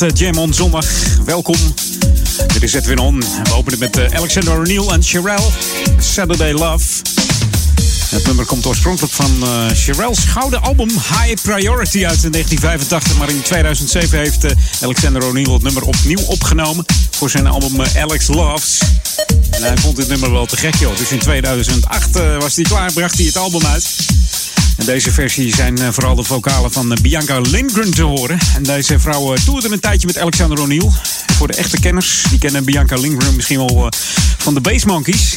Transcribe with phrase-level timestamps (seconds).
[0.00, 0.86] Het is toch echt Jam on zondag.
[1.24, 1.56] Welkom.
[2.52, 3.20] Dit is Edwin On.
[3.20, 5.48] We openen met Alexander O'Neill en Sherelle.
[5.98, 6.84] Saturday Love.
[8.08, 13.16] Het nummer komt oorspronkelijk van uh, Sherelle's gouden album High Priority uit 1985.
[13.16, 14.50] Maar in 2007 heeft uh,
[14.82, 18.78] Alexander O'Neill het nummer opnieuw opgenomen voor zijn album Alex Loves.
[19.50, 20.96] En hij vond dit nummer wel te gek, joh.
[20.96, 23.84] Dus in 2008 was hij klaar, bracht hij het album uit.
[24.80, 28.38] En deze versie zijn vooral de vocalen van Bianca Lindgren te horen.
[28.54, 30.90] En deze vrouw toerde een tijdje met Alexander O'Neill.
[31.36, 33.88] Voor de echte kenners, die kennen Bianca Lindgren misschien wel
[34.38, 35.36] van de Bass Monkeys.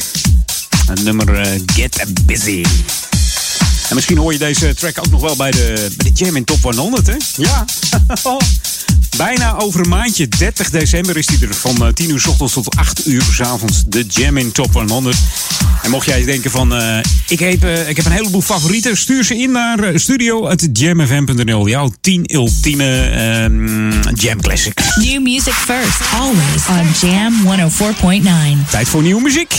[0.86, 2.64] Het nummer Get Busy.
[3.88, 6.44] En misschien hoor je deze track ook nog wel bij de, bij de Jam in
[6.44, 7.16] Top 100, hè?
[7.36, 7.64] Ja.
[9.16, 12.76] Bijna over een maandje, 30 december, is die er van 10 uur s ochtends tot
[12.76, 13.82] 8 uur s avonds.
[13.86, 15.16] De Jam in Top 100.
[15.84, 16.98] En mocht jij denken van, uh,
[17.28, 21.68] ik, heb, uh, ik heb een heleboel favorieten, stuur ze in naar studio.jamfm.nl.
[21.68, 23.10] Jouw 10 ultieme
[23.44, 24.96] um, Jam classics.
[24.96, 27.32] New music first, always on Jam
[28.64, 28.70] 104.9.
[28.70, 29.56] Tijd voor nieuwe muziek.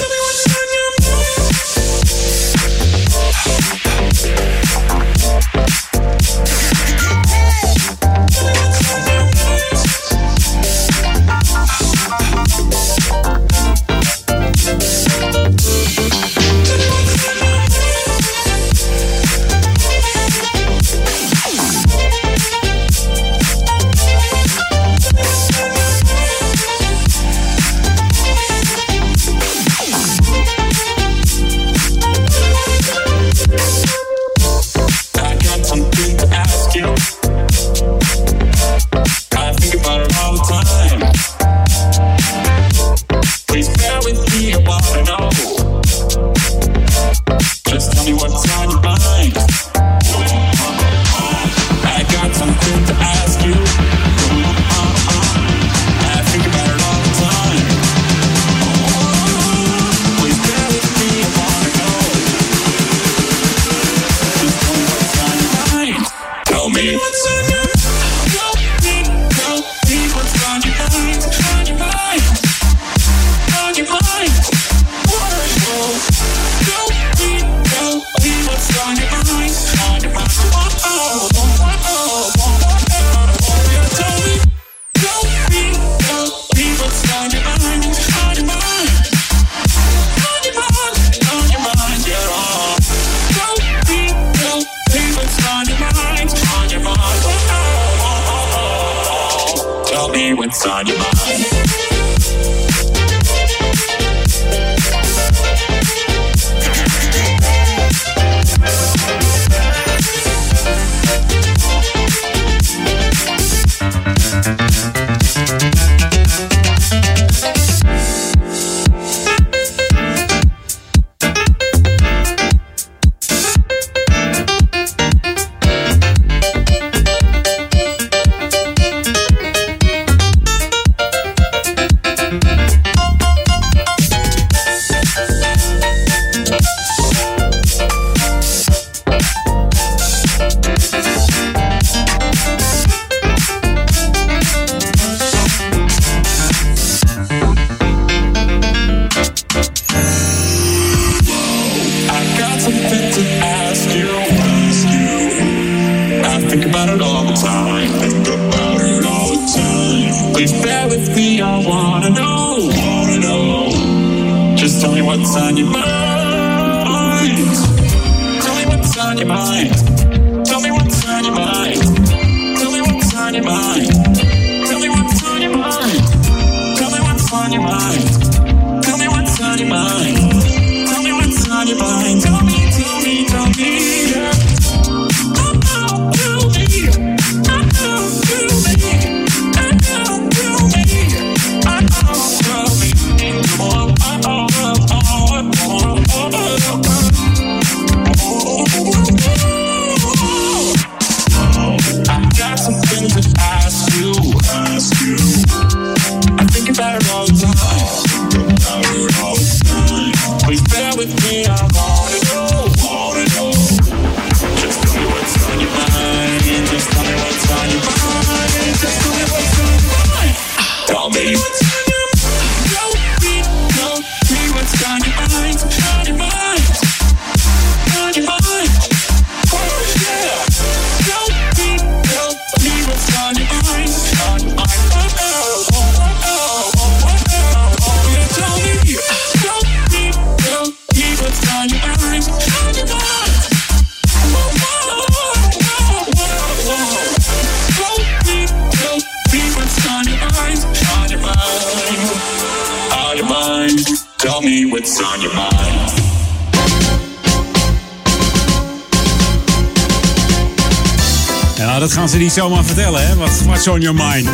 [263.67, 264.29] On your mind?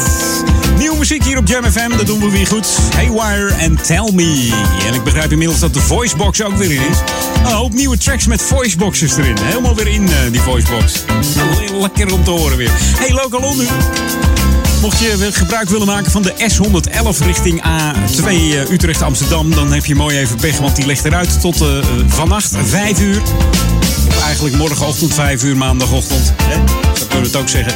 [0.78, 2.68] Nieuwe muziek hier op Jam FM, dat doen we weer goed.
[2.96, 4.52] Haywire en Tell Me.
[4.88, 6.98] En ik begrijp inmiddels dat de voicebox ook weer in is.
[7.46, 9.38] Een hoop nieuwe tracks met voiceboxes erin.
[9.42, 11.04] Helemaal weer in, uh, die voicebox.
[11.80, 12.72] Lekker om te horen weer.
[12.74, 13.56] Hey, Local.
[14.82, 19.56] Mocht je gebruik willen maken van de S111 richting A2 uh, Utrecht-Amsterdam...
[19.56, 21.68] dan heb je mooi even pech, want die ligt eruit tot uh,
[22.08, 23.22] vannacht 5 uur.
[24.08, 26.34] Of eigenlijk morgenochtend 5 uur, maandagochtend.
[26.44, 26.64] Hè?
[26.94, 27.74] Dat kunnen we het ook zeggen.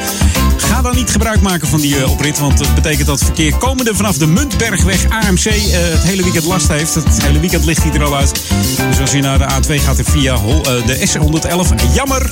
[0.76, 3.56] Ga dan niet gebruik maken van die uh, oprit, want dat betekent dat het verkeer
[3.56, 6.96] komende vanaf de Muntbergweg AMC uh, het hele weekend last heeft.
[6.96, 8.44] Het hele weekend ligt hij er al uit.
[8.90, 12.32] Dus als je naar de A2 gaat via uh, de S111, jammer,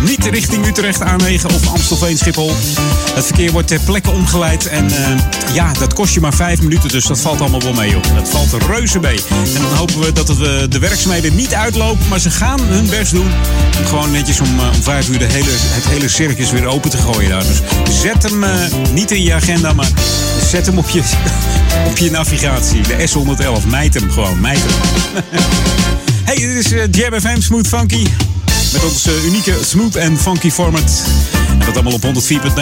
[0.00, 2.52] niet richting Utrecht A9 of Amstelveen Schiphol.
[3.14, 4.86] Het verkeer wordt ter plekke omgeleid en
[5.52, 8.06] ja, dat kost je maar 5 minuten, dus dat valt allemaal wel mee op.
[8.14, 9.20] Dat valt reuze mee.
[9.54, 13.12] En dan hopen we dat het, de werkzaamheden niet uitlopen, maar ze gaan hun best
[13.12, 13.30] doen
[13.78, 16.98] om gewoon netjes om, om 5 uur de hele, het hele circus weer open te
[16.98, 17.44] gooien daar.
[17.46, 17.60] Dus
[17.90, 18.50] zet hem uh,
[18.92, 19.90] niet in je agenda, maar
[20.46, 21.02] zet hem op je,
[21.90, 22.80] op je navigatie.
[22.82, 23.66] De S111.
[23.66, 24.40] Mijt hem gewoon.
[24.40, 25.22] Mijt hem.
[26.28, 28.06] hey, dit is uh, Smooth Funky.
[28.72, 31.02] Met ons uh, unieke smooth en funky format.
[31.58, 32.10] Dat allemaal op 104.9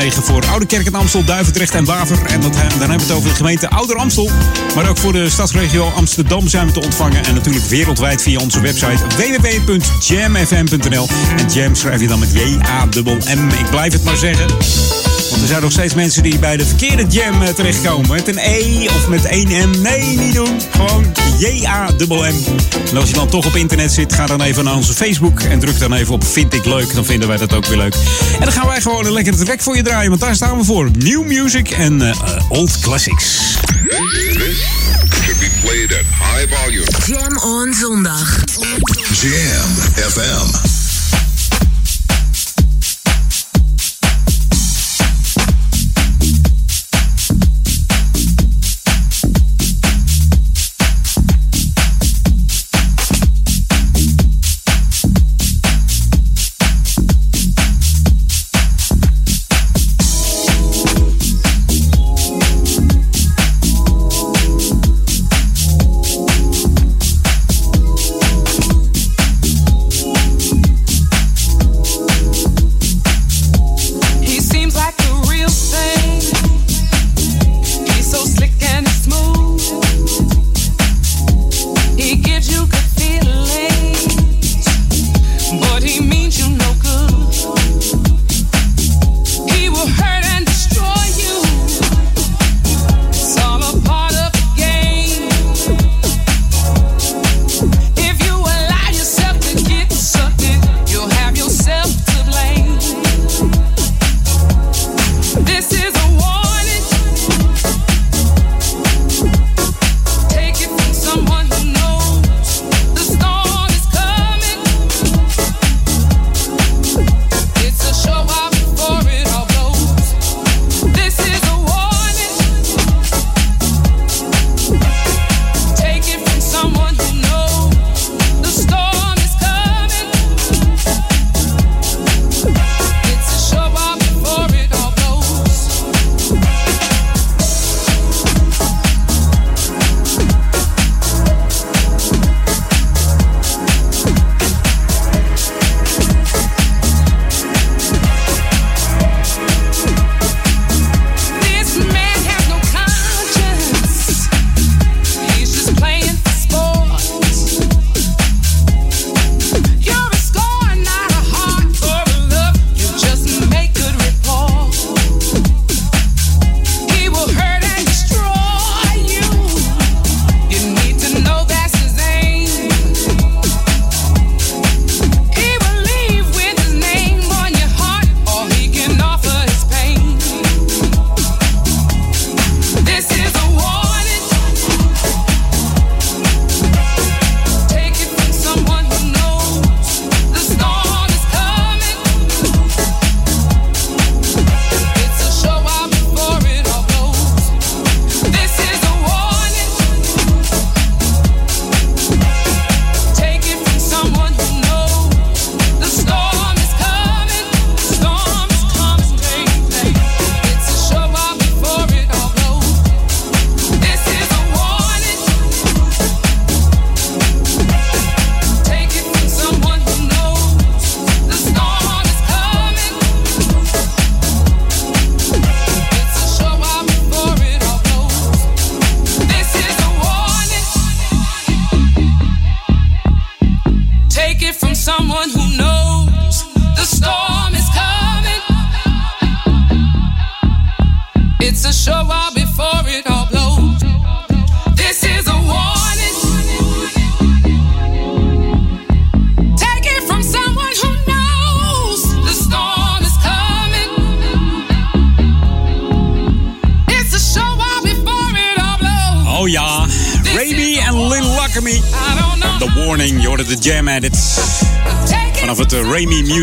[0.06, 2.26] voor Oude Kerk en Amstel, Duivendrecht en Waver.
[2.26, 4.30] En dat, dan hebben we het over de gemeente Ouder Amstel.
[4.74, 7.24] Maar ook voor de stadsregio Amsterdam zijn we te ontvangen.
[7.24, 11.08] En natuurlijk wereldwijd via onze website www.jamfm.nl.
[11.36, 13.48] En jam schrijf je dan met J-A-M-M.
[13.48, 14.46] Ik blijf het maar zeggen.
[15.46, 18.10] Er zijn nog steeds mensen die bij de verkeerde jam uh, terechtkomen.
[18.10, 19.80] Met een E of met één M.
[19.80, 20.60] Nee, niet doen.
[20.70, 22.34] Gewoon J-A-M-M.
[22.90, 25.40] En als je dan toch op internet zit, ga dan even naar onze Facebook.
[25.40, 26.94] En druk dan even op Vind ik leuk.
[26.94, 27.94] Dan vinden wij dat ook weer leuk.
[28.32, 30.08] En dan gaan wij gewoon een lekkere track voor je draaien.
[30.08, 30.90] Want daar staan we voor.
[30.98, 32.16] New music en uh,
[32.48, 33.38] old classics.
[33.88, 34.66] This
[35.24, 36.86] should be played at high volume.
[37.06, 38.44] Jam on zondag.
[39.20, 39.70] Jam
[40.10, 40.75] FM.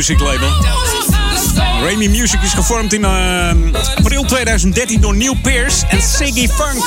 [0.03, 0.17] Music
[2.09, 6.85] Music is gevormd in ehm, april 2013 door Neil Pierce en Siggy Funk.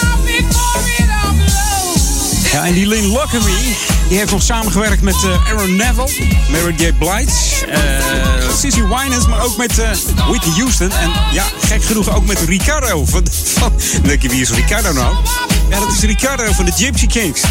[2.52, 3.76] Ja, en die Lynn Lockery
[4.08, 6.92] die heeft nog samengewerkt met eh, Aaron Neville, Mary J.
[6.98, 7.80] Blight, eh,
[8.58, 9.90] Sissy Winans, maar ook met uh,
[10.28, 10.90] Whitney Houston.
[10.90, 13.04] En ja, gek genoeg ook met Ricardo.
[13.04, 13.72] Van, van,
[14.22, 15.16] je, wie is Ricardo nou?
[15.70, 17.42] Ja, dat is Ricardo van de Gypsy Kings.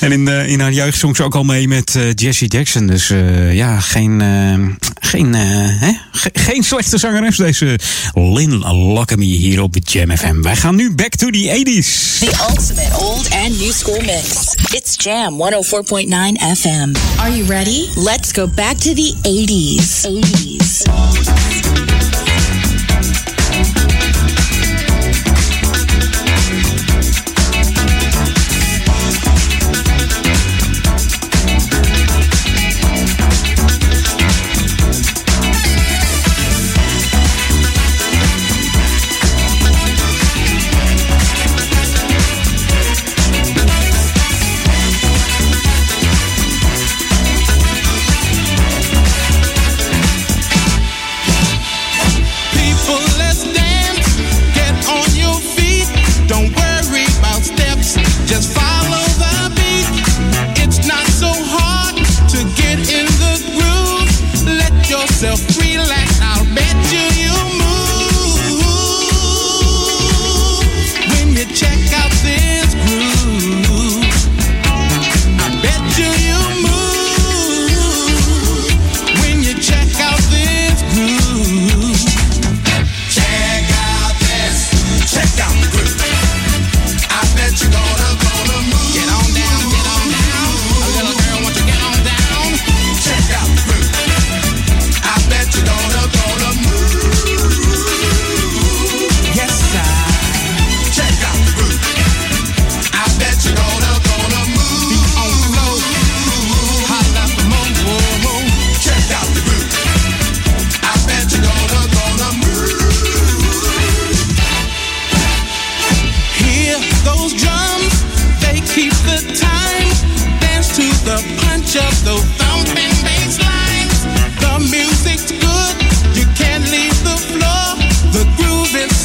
[0.00, 2.48] En in, de, in haar jeugd zong ze ook al mee met eh, uh, Jessie
[2.48, 2.86] Jackson.
[2.86, 4.66] Dus uh, ja, geen, uh,
[5.00, 5.92] geen, hè?
[6.12, 7.78] Ge geen slechte zangeres deze
[8.14, 10.42] Lynn Lockamy hier op Jam FM.
[10.42, 12.18] Wij gaan nu back to the 80s.
[12.18, 14.54] The ultimate old and new school mix.
[14.70, 16.92] It's Jam 104.9 FM.
[17.16, 17.88] Are you ready?
[17.94, 20.06] Let's go back to the 80s.
[20.06, 21.67] 80s.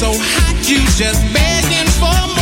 [0.04, 2.33] so hot you just begging for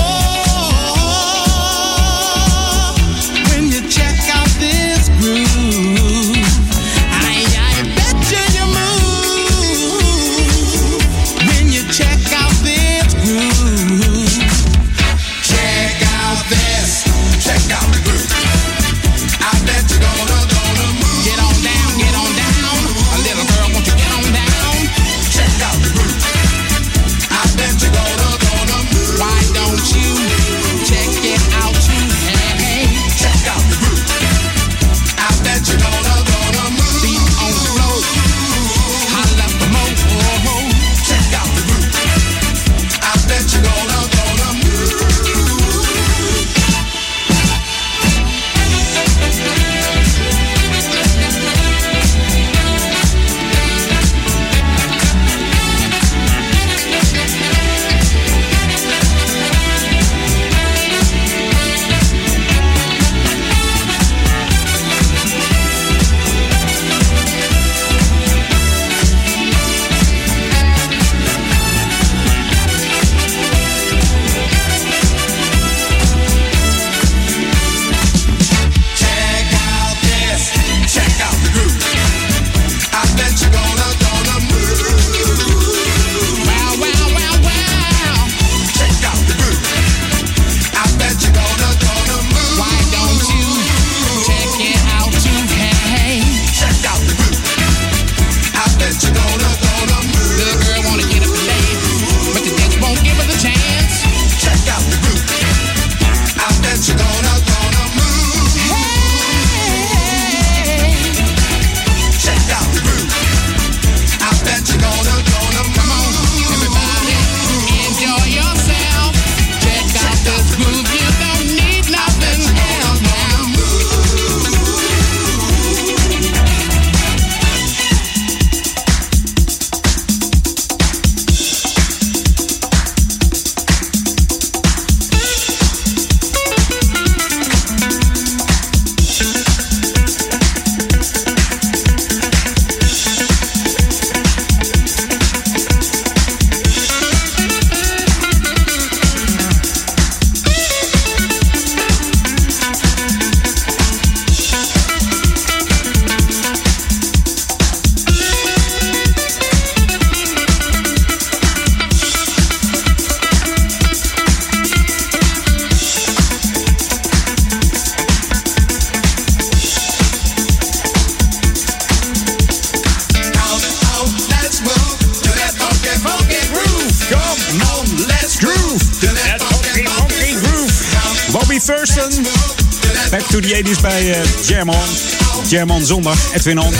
[185.92, 186.74] zondag, Edwin On.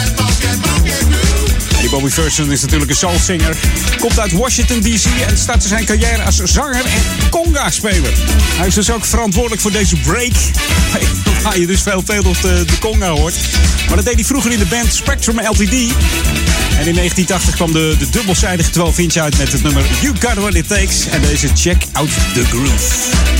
[1.79, 3.55] Die Bobby Ferguson is natuurlijk een soulsinger.
[3.99, 5.05] Komt uit Washington D.C.
[5.27, 8.13] en startte zijn carrière als zanger en conga-speler.
[8.57, 10.31] Hij is dus ook verantwoordelijk voor deze break.
[11.43, 13.35] Waar je dus veel veel op de, de conga hoort.
[13.87, 15.73] Maar dat deed hij vroeger in de band Spectrum LTD.
[16.79, 20.53] En in 1980 kwam de, de dubbelzijdige 12-inch uit met het nummer You Got What
[20.53, 21.07] It Takes.
[21.07, 23.32] En deze Check Out The Groove.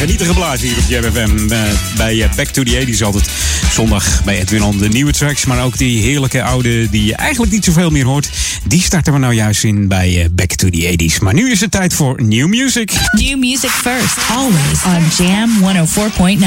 [0.00, 1.36] Genieten geblazen hier op JFM.
[1.52, 1.62] Uh,
[1.96, 3.30] bij uh, Back to the 80s altijd.
[3.72, 5.44] Zondag bij Edwin on de nieuwe tracks.
[5.44, 8.30] Maar ook die heerlijke oude die je eigenlijk niet zoveel meer hoort.
[8.70, 11.22] Die starten we nou juist in bij uh, Back to the 80s.
[11.22, 12.92] Maar nu is het tijd voor New Music.
[13.10, 14.16] New music first.
[14.28, 15.50] Always on Jam
[15.86, 16.42] 104.9.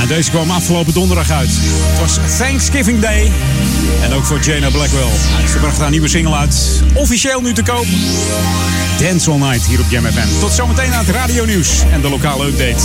[0.00, 1.48] En deze kwam afgelopen donderdag uit.
[1.50, 3.30] Het was Thanksgiving Day.
[4.02, 5.10] En ook voor Jana Blackwell.
[5.52, 6.82] Ze bracht haar nieuwe single uit.
[6.94, 7.86] Officieel nu te koop.
[9.00, 10.40] Dance All Night hier op Jam FM.
[10.40, 12.84] Tot zometeen aan het radio nieuws en de lokale updates.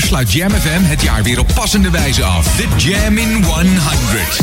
[0.00, 2.56] Sluit Jam FM het jaar weer op passende wijze af.
[2.56, 4.36] The Jam in 100.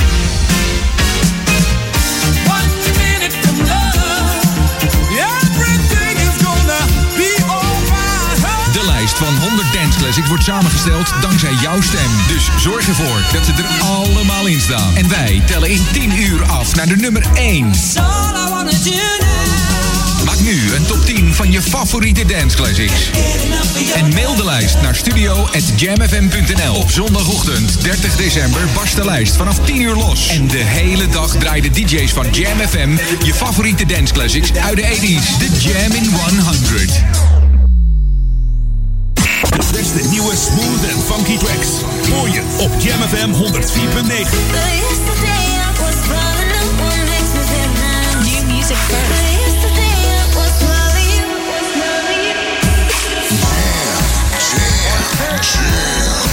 [8.73, 12.11] De lijst van 100 dance Classics wordt samengesteld dankzij jouw stem.
[12.27, 14.95] Dus zorg ervoor dat ze er allemaal in staan.
[14.95, 17.71] En wij tellen in 10 uur af naar de nummer 1.
[17.95, 19.82] Maak
[20.43, 23.09] nu een top 10 van je favoriete dance classics.
[23.95, 26.75] En mail de lijst naar studio.jamfm.nl.
[26.75, 30.27] Op zondagochtend 30 december barst de lijst vanaf 10 uur los.
[30.27, 34.75] En de hele dag draaien de DJ's van Jam FM je favoriete dance classics uit
[34.75, 35.37] de 80s.
[35.37, 37.03] De Jam in 100.
[39.49, 41.67] De beste nieuwe smooth en funky tracks.
[42.11, 43.39] Hoor je op Jam FM 104.9.
[48.23, 49.52] New music first.
[55.23, 56.32] Let's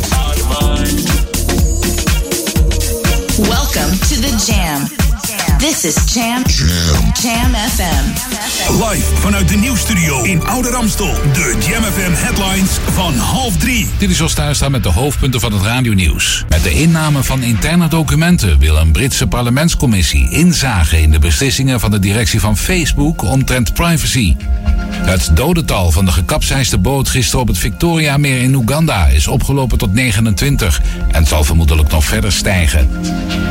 [4.21, 4.87] The Jam.
[5.57, 6.43] This is Jam.
[6.45, 7.11] Jam.
[7.21, 8.81] Jam FM.
[8.83, 11.13] Live vanuit de nieuwstudio in Oude Ramstel.
[11.33, 13.89] De Jam FM headlines van half drie.
[13.97, 16.45] Dit is Jos Tuinstra met de hoofdpunten van het radionieuws.
[16.49, 21.91] Met de inname van interne documenten wil een Britse parlementscommissie inzagen in de beslissingen van
[21.91, 24.35] de directie van Facebook omtrent privacy.
[25.01, 29.93] Het dodental van de gekapseisde boot gisteren op het Victoria-meer in Oeganda is opgelopen tot
[29.93, 32.89] 29 en zal vermoedelijk nog verder stijgen.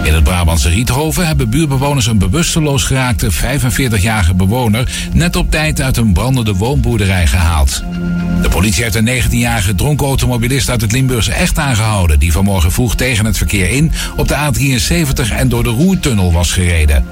[0.04, 5.96] In het Brabantse Riethoven hebben buurbewoners een bewusteloos geraakte 45-jarige bewoner net op tijd uit
[5.96, 7.82] een brandende woonboerderij gehaald.
[8.42, 12.94] De politie heeft een 19-jarige dronken automobilist uit het Limburgse Echt aangehouden, die vanmorgen vroeg
[12.94, 17.04] tegen het verkeer in op de A73 en door de Roertunnel was gereden.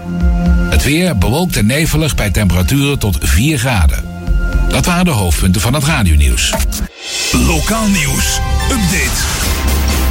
[0.70, 4.07] Het weer bewolkt en nevelig bij temperaturen tot 4 graden.
[4.68, 6.52] Dat waren de hoofdpunten van het radionieuws.
[7.32, 8.40] Lokaal nieuws.
[8.70, 9.20] Update.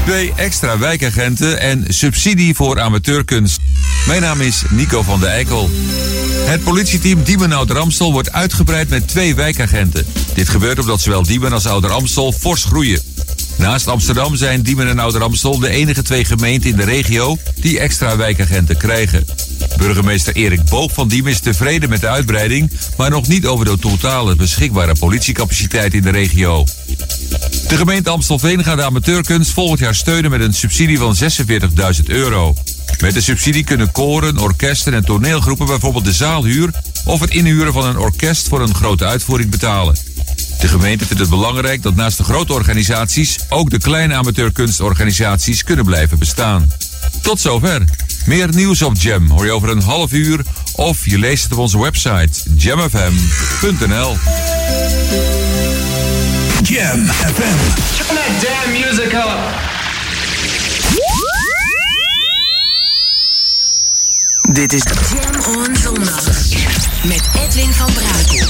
[0.06, 3.60] Twee extra wijkagenten en subsidie voor amateurkunst.
[4.08, 5.70] Mijn naam is Nico van der Eikel.
[6.46, 10.06] Het politieteam Diemen Ouder-Amstel wordt uitgebreid met twee wijkagenten.
[10.34, 13.02] Dit gebeurt omdat zowel Diemen als Ouder-Amstel fors groeien.
[13.58, 18.18] Naast Amsterdam zijn Diemen en Ouder-Amstel de enige twee gemeenten in de regio die extra
[18.18, 19.26] wijkagenten krijgen.
[19.78, 23.80] Burgemeester Erik Boog van Diemen is tevreden met de uitbreiding, maar nog niet over de
[23.80, 26.66] totale beschikbare politiecapaciteit in de regio.
[27.68, 32.56] De gemeente Amstelveen gaat de amateurkunst volgend jaar steunen met een subsidie van 46.000 euro.
[33.02, 36.70] Met de subsidie kunnen koren, orkesten en toneelgroepen bijvoorbeeld de zaalhuur
[37.06, 39.98] of het inhuren van een orkest voor een grote uitvoering betalen.
[40.60, 45.86] De gemeente vindt het belangrijk dat naast de grote organisaties ook de kleine amateurkunstorganisaties kunnen
[45.86, 46.72] blijven bestaan.
[47.22, 47.86] Tot zover.
[48.28, 50.40] Meer nieuws op Jam hoor je over een half uur
[50.76, 54.18] of je leest het op onze website jamfm.nl.
[56.62, 57.58] Jam FM.
[57.96, 59.40] Turn that damn music up.
[64.52, 66.24] Dit is Jam on zondag.
[67.04, 68.46] Met Edwin van Brakel.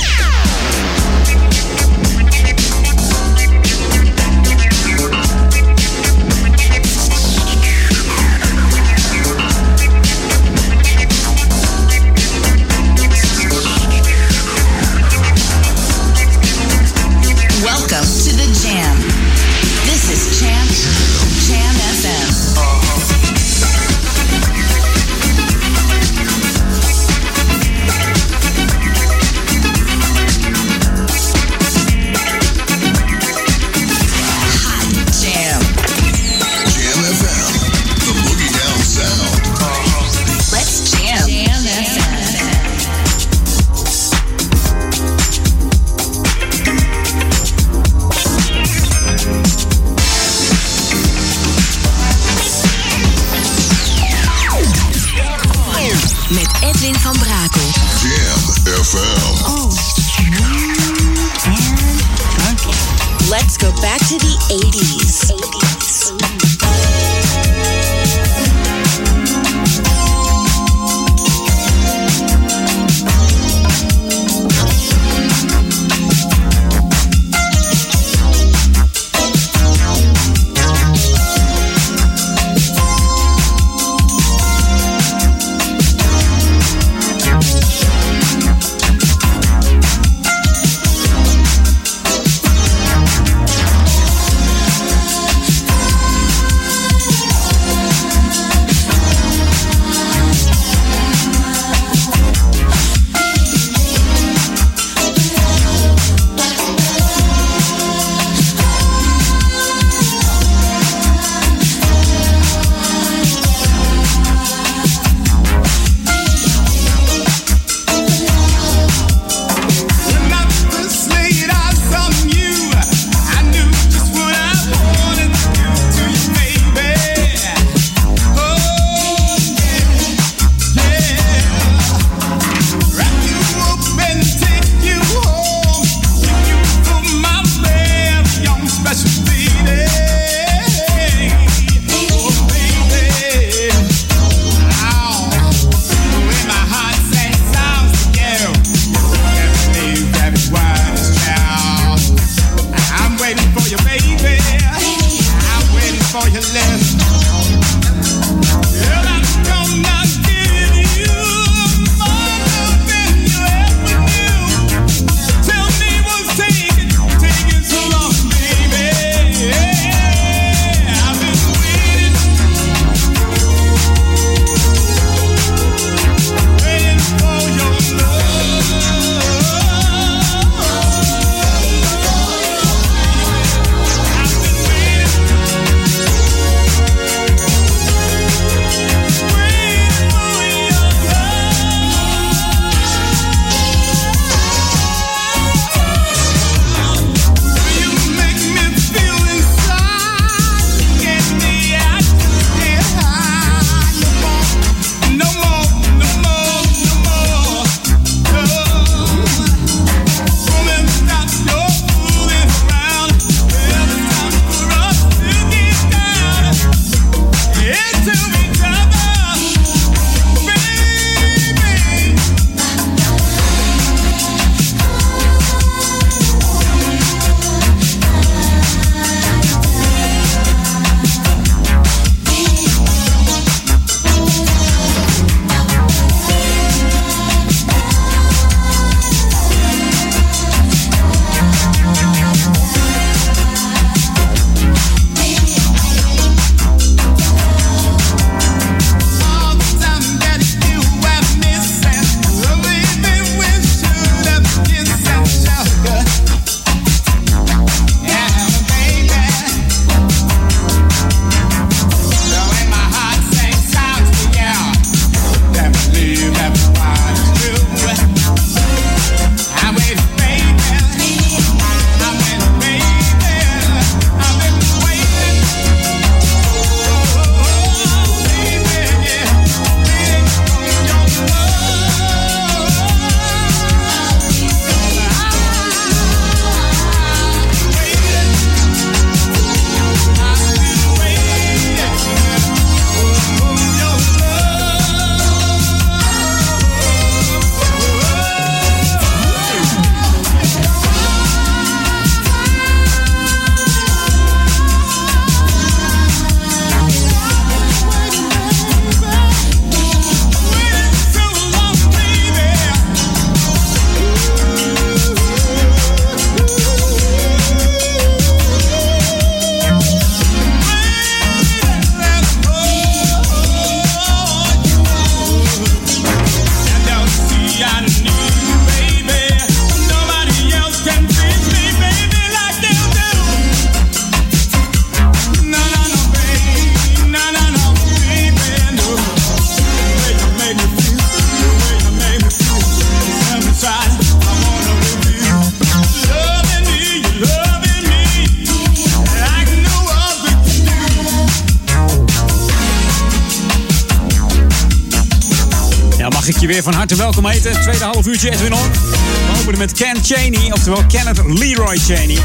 [357.22, 357.62] Welkom heten.
[357.62, 358.72] Tweede half uurtje Edwin On.
[358.72, 362.18] We openen met Ken Cheney, oftewel Kenneth Leroy Cheney.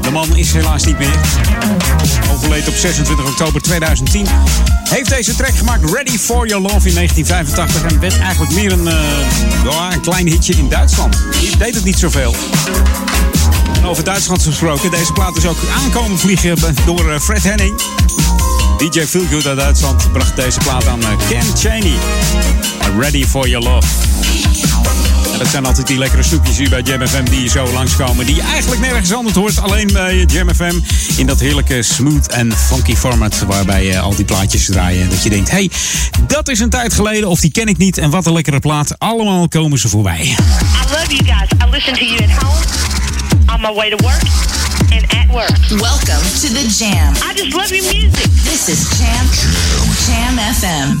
[0.00, 1.16] De man is helaas niet meer.
[2.32, 4.26] Overleed op 26 oktober 2010.
[4.88, 7.82] Heeft deze track gemaakt Ready for Your Love in 1985.
[7.82, 11.16] En werd eigenlijk meer een, uh, een klein hitje in Duitsland.
[11.58, 12.34] Deed het niet zoveel.
[13.74, 14.90] En over Duitsland gesproken.
[14.90, 18.01] Deze plaat is ook aankomen vliegen door Fred Henning.
[18.90, 21.92] DJ Feelgood uit Duitsland bracht deze plaat aan Ken Cheney.
[22.98, 23.86] Ready for Your Love.
[25.32, 28.26] En dat zijn altijd die lekkere snoepjes hier bij Jam FM die zo langskomen.
[28.26, 29.58] Die je eigenlijk nergens anders hoort.
[29.58, 30.74] Alleen bij Jam FM.
[31.16, 33.38] In dat heerlijke smooth en funky format.
[33.46, 35.10] Waarbij je al die plaatjes draaien.
[35.10, 35.70] Dat je denkt, hey,
[36.26, 37.28] dat is een tijd geleden.
[37.28, 37.98] Of die ken ik niet.
[37.98, 38.98] En wat een lekkere plaat.
[38.98, 40.20] Allemaal komen ze voorbij.
[40.20, 40.36] I
[40.90, 41.50] love you guys.
[41.66, 43.54] I listen to you at home.
[43.54, 44.51] On my way to work.
[44.92, 45.48] And at work.
[45.80, 47.14] Welcome to the Jam.
[47.24, 48.28] I just love your music.
[48.44, 49.24] This is Jam.
[49.32, 51.00] Jam, Jam FM.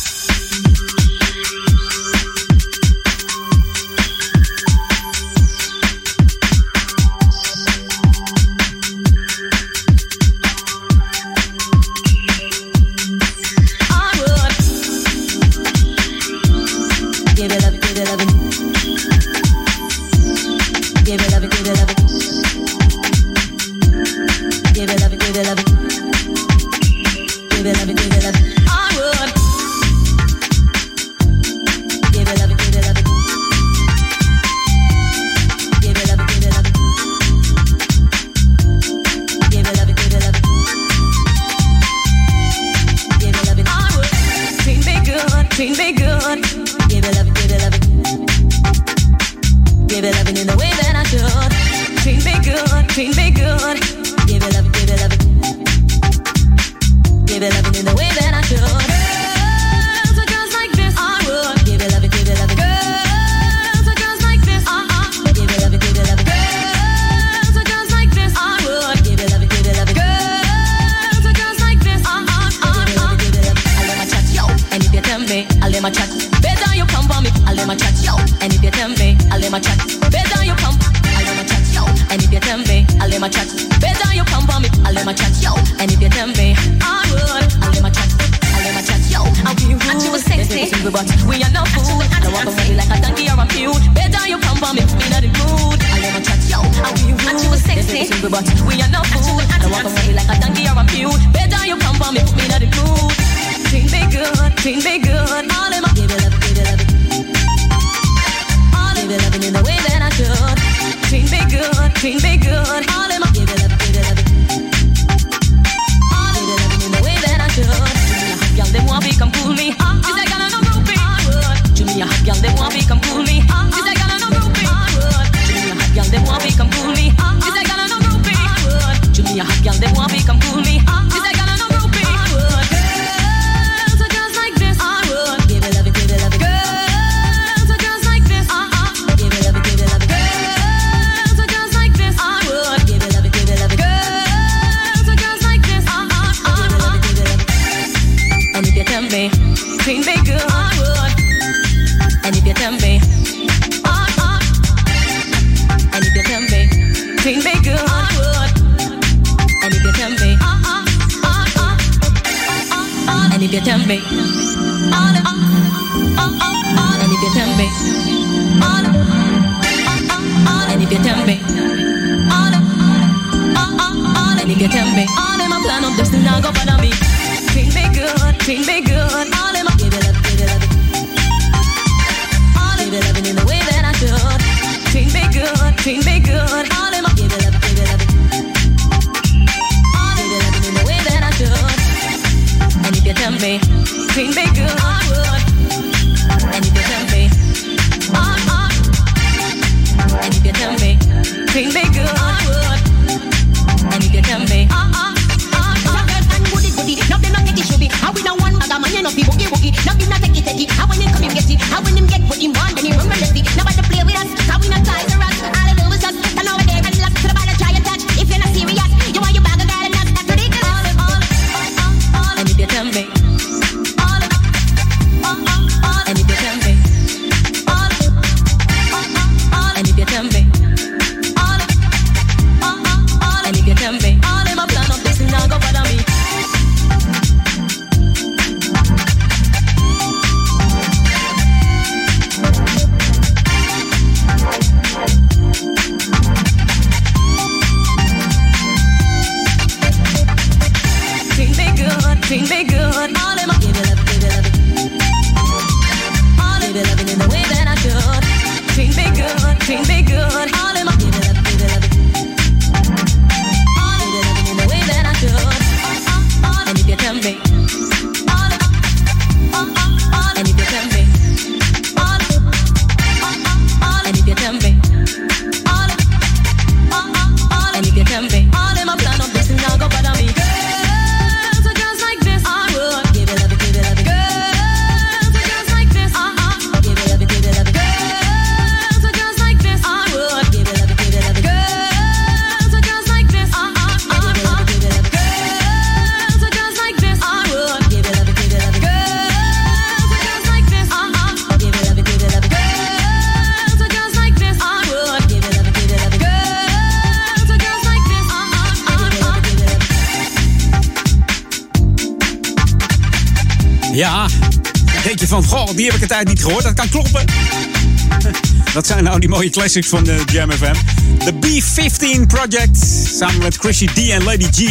[316.27, 316.63] niet gehoord.
[316.63, 317.25] Dat kan kloppen.
[318.73, 320.73] Dat zijn nou die mooie classics van de Jam FM.
[321.17, 322.77] De B15 Project,
[323.17, 324.69] samen met Chrissy D en Lady G.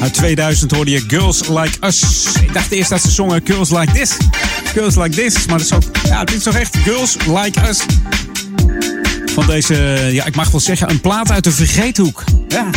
[0.00, 2.02] Uit 2000 hoorde je Girls Like Us.
[2.42, 4.16] Ik dacht eerst dat ze zongen Girls Like This.
[4.72, 7.80] Girls Like This, maar is ook, ja, dit is toch echt Girls Like Us.
[9.34, 12.24] Van deze, ja, ik mag wel zeggen, een plaat uit de vergeethoek.
[12.48, 12.70] Ja.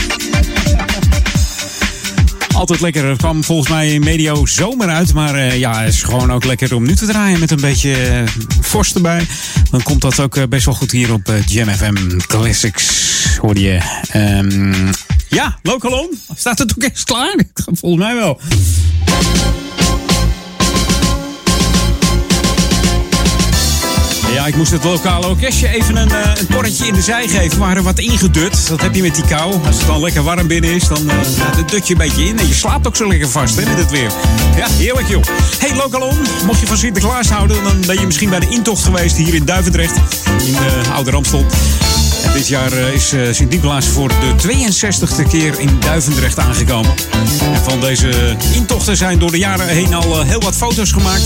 [2.63, 3.05] Altijd lekker.
[3.05, 5.13] Er kwam volgens mij medio zomer uit.
[5.13, 7.93] Maar eh, ja, het is gewoon ook lekker om nu te draaien met een beetje
[7.95, 8.23] eh,
[8.61, 9.27] vorst erbij.
[9.71, 13.37] Dan komt dat ook eh, best wel goed hier op Jam FM Classics.
[13.37, 13.79] Hoorde je.
[14.11, 14.91] Ehm,
[15.27, 16.19] ja, Local On.
[16.35, 17.35] Staat het ook echt klaar?
[17.79, 18.39] Volgens mij wel.
[24.45, 27.49] Ik moest het lokale orkestje even een, eh, een in de zij geven.
[27.49, 28.67] We waren wat ingedut.
[28.67, 29.65] Dat heb je met die kou.
[29.65, 31.15] Als het dan lekker warm binnen is, dan eh,
[31.55, 32.39] dan dut je een beetje in.
[32.39, 34.11] En je slaapt ook zo lekker vast met het weer.
[34.55, 35.23] Ja, heerlijk joh.
[35.59, 37.63] Hey, Lokalon, mocht je van Sinterklaas houden...
[37.63, 39.95] dan ben je misschien bij de intocht geweest hier in Duivendrecht.
[40.45, 41.45] In uh, Oude Ramstel.
[42.33, 46.91] Dit jaar eh, is eh, Sint-Nicolaas voor de 62e keer in Duivendrecht aangekomen.
[47.41, 51.23] En van deze intochten zijn door de jaren heen al eh, heel wat foto's gemaakt.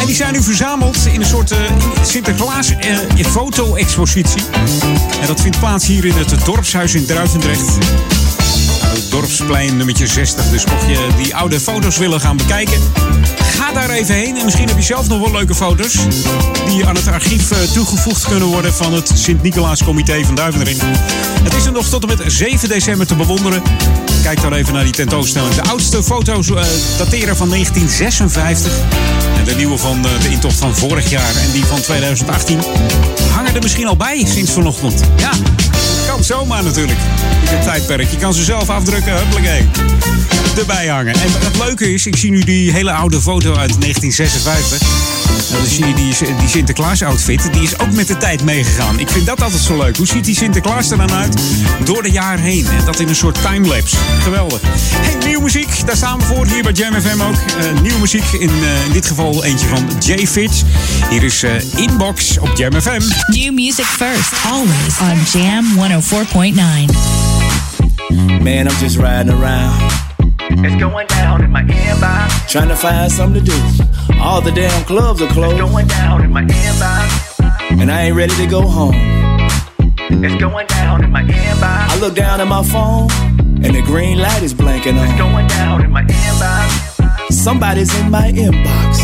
[0.00, 1.58] En die zijn nu verzameld in een soort eh,
[2.02, 2.98] Sinterklaas eh.
[5.20, 7.08] En dat vindt plaats hier in het dorpshuis in het
[9.10, 10.50] dorpsplein nummertje 60.
[10.50, 12.80] Dus mocht je die oude foto's willen gaan bekijken,
[13.68, 14.36] ga daar even heen.
[14.36, 15.96] En misschien heb je zelf nog wel leuke foto's
[16.66, 20.80] die aan het archief eh, toegevoegd kunnen worden van het Sint-Nicolaas-comité van Duivendrecht.
[21.42, 23.62] Het is er nog tot en met 7 december te bewonderen.
[24.22, 25.54] Kijk dan even naar die tentoonstelling.
[25.54, 26.62] De oudste foto's eh,
[26.98, 28.72] dateren van 1956.
[29.38, 32.60] En de nieuwe van eh, de intocht van vorig jaar en die van 2018
[33.34, 35.02] hangen er misschien al bij sinds vanochtend.
[35.16, 35.30] Ja,
[36.08, 36.98] kan zomaar natuurlijk.
[37.40, 38.10] In dit tijdperk.
[38.10, 39.68] Je kan ze zelf afdrukken, huppakee.
[40.58, 41.14] Erbij hangen.
[41.14, 45.17] En het leuke is, ik zie nu die hele oude foto uit 1956.
[45.28, 47.52] Nou, dan zie je die, die Sinterklaas-outfit.
[47.52, 48.98] Die is ook met de tijd meegegaan.
[48.98, 49.96] Ik vind dat altijd zo leuk.
[49.96, 51.40] Hoe ziet die Sinterklaas er dan uit
[51.84, 52.66] door de jaar heen?
[52.66, 53.96] En dat in een soort timelapse.
[54.22, 54.60] Geweldig.
[54.62, 55.86] Hey, nieuwe muziek.
[55.86, 56.46] Daar staan we voor.
[56.46, 57.34] Hier bij Jam FM ook.
[57.34, 58.32] Eh, nieuwe muziek.
[58.32, 60.62] In, eh, in dit geval eentje van Jay Fitch.
[61.10, 63.00] Hier is eh, Inbox op Jam FM.
[63.26, 66.94] New music first, always on Jam 104.9.
[68.42, 70.07] Man, I'm just riding around.
[70.50, 72.50] It's going down in my inbox.
[72.50, 73.58] Trying to find something to do.
[74.20, 75.60] All the damn clubs are closed.
[75.60, 77.80] It's going down in my inbox.
[77.80, 78.94] And I ain't ready to go home.
[80.10, 81.90] It's going down in my inbox.
[81.90, 83.10] I look down at my phone,
[83.62, 85.08] and the green light is blinking on.
[85.08, 87.32] It's going down in my inbox.
[87.32, 88.98] Somebody's in my inbox.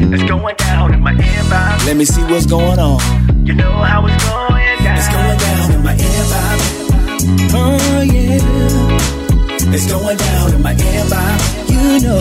[0.00, 1.86] It's going down in my inbox.
[1.86, 3.00] Let me see what's going on.
[3.44, 4.96] You know how it's going down.
[4.96, 6.60] It's going down in my inbox.
[7.52, 9.17] Oh, yeah.
[9.74, 11.70] It's going down in my inbox.
[11.70, 12.20] You know,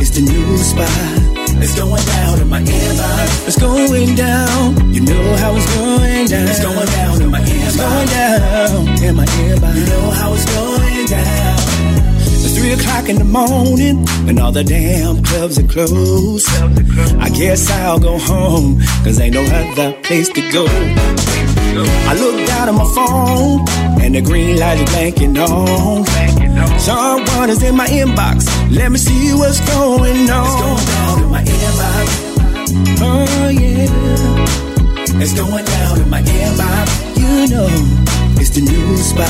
[0.00, 1.36] it's the new spot.
[1.62, 3.46] It's going down in my inbox.
[3.46, 4.92] It's going down.
[4.92, 6.48] You know how it's going down.
[6.48, 7.66] It's going down in my inbox.
[7.66, 9.74] It's going down in my inbox.
[9.76, 11.56] You know how it's going down.
[12.44, 16.48] It's three o'clock in the morning and all the damn clubs are closed.
[17.18, 20.66] I guess I'll go home, cause ain't no other place to go.
[20.68, 23.68] I look down at my phone
[24.00, 26.04] and the green light is blinking on.
[26.78, 28.46] Someone is in my inbox.
[28.70, 30.46] Let me see what's going on.
[30.46, 32.08] It's going down in my inbox.
[33.00, 35.20] Oh yeah.
[35.20, 36.86] It's going down in my inbox.
[37.16, 37.68] You know,
[38.40, 39.28] it's the new spot.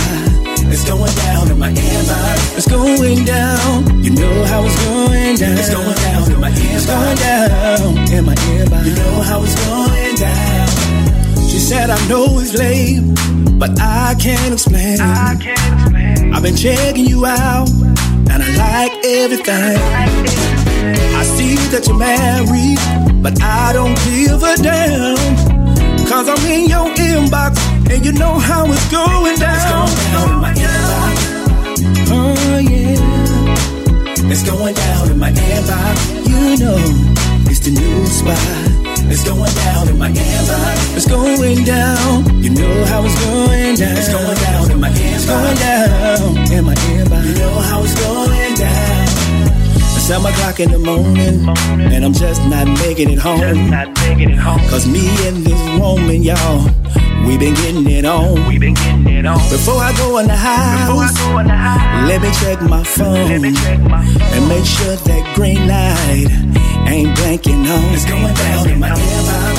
[0.69, 2.57] It's going down in my inbox.
[2.57, 4.03] It's going down.
[4.03, 5.59] You know how it's going down.
[5.59, 6.75] It's going down in my inbox.
[6.75, 8.85] It's going down in my inbox.
[8.87, 10.69] You know how it's going down.
[11.49, 13.01] She said, I know it's late,
[13.59, 15.01] but I can't explain.
[15.01, 16.26] I can't explain.
[16.33, 17.69] I've been checking you out,
[18.31, 19.79] and I like everything.
[21.19, 22.79] I see that you're married,
[23.23, 25.17] but I don't give a damn.
[26.07, 27.59] Cause I'm in your inbox,
[27.91, 29.89] and you know how it's going down.
[29.89, 31.17] It's going down in my inbox.
[32.11, 34.31] Oh, yeah.
[34.31, 35.97] It's going down in my inbox.
[36.29, 36.79] You know,
[37.51, 38.86] it's the new spot.
[39.09, 40.97] It's going down in my inbox.
[40.97, 42.43] It's going down.
[42.43, 43.97] You know how it's going down.
[43.97, 45.15] It's going down in my inbox.
[45.15, 47.25] It's going down in my inbox.
[47.27, 49.06] You know how it's going down.
[50.07, 51.49] Seven o'clock in the morning,
[51.93, 53.41] and I'm just not making it home.
[54.71, 56.63] Cause me and this woman, y'all,
[57.27, 58.47] we been getting it on.
[58.47, 59.39] We been getting it on.
[59.51, 61.13] Before I go in the house,
[62.07, 66.31] let me check my phone and make sure that green light
[66.87, 67.85] ain't blinking on.
[67.93, 69.59] It's going down in my inbox.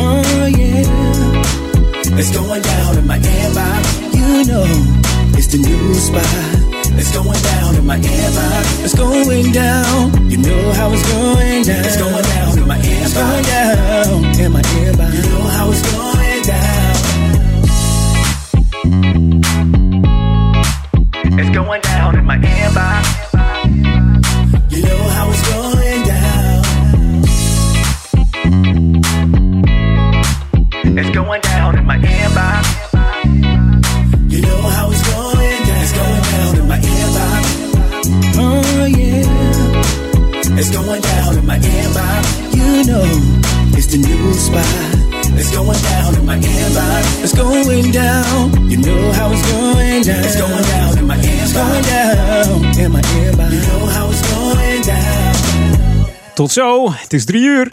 [0.00, 3.84] Oh yeah, it's going down in my inbox.
[4.16, 4.66] You know,
[5.38, 6.73] it's the new spot.
[6.96, 8.84] It's going down in my inbox.
[8.84, 10.30] It's going down.
[10.30, 11.84] You know how it's going down.
[11.84, 13.04] It's going down in my inbox.
[13.04, 15.12] It's going down in my inbox.
[15.14, 16.94] You know how it's going down.
[21.36, 23.04] It's going down in my inbox.
[24.70, 26.62] You know how it's going down.
[30.96, 32.53] It's going down in my inbox.
[41.62, 42.54] Inbox.
[42.54, 43.06] You know,
[43.76, 44.64] it's the new spot.
[45.36, 47.22] It's going down in inbox.
[47.22, 48.70] It's going down.
[48.70, 50.24] You know how it's going down.
[50.24, 51.42] It's going down in inbox.
[51.42, 53.52] It's going down in inbox.
[53.52, 55.34] You know how it's going down.
[56.34, 57.68] Tot zo, het is drie uur.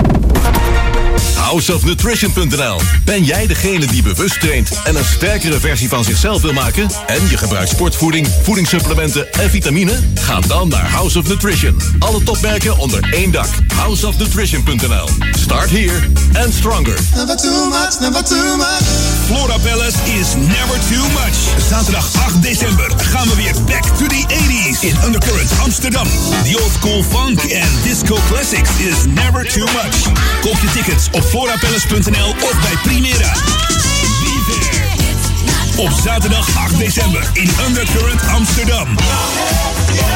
[1.52, 6.90] Houseofnutrition.nl Ben jij degene die bewust traint en een sterkere versie van zichzelf wil maken?
[7.08, 10.00] En je gebruikt sportvoeding, voedingssupplementen en vitamine?
[10.16, 11.82] Ga dan naar House of Nutrition.
[12.00, 13.50] Alle topmerken onder één dak.
[13.76, 16.00] Houseofnutrition.nl Start here
[16.44, 16.98] and stronger.
[17.16, 18.84] Never too much, never too much.
[19.26, 21.36] Flora Palace is never too much.
[21.70, 26.08] Zaterdag 8 december gaan we weer back to the 80s in Undercurrent Amsterdam.
[26.44, 29.96] The old school funk and disco classics is never too much.
[30.42, 30.70] Koop je
[31.02, 33.34] tickets op florapalace.nl of bij Primera.
[35.78, 38.88] Op zaterdag 8 december in Undercurrent Amsterdam.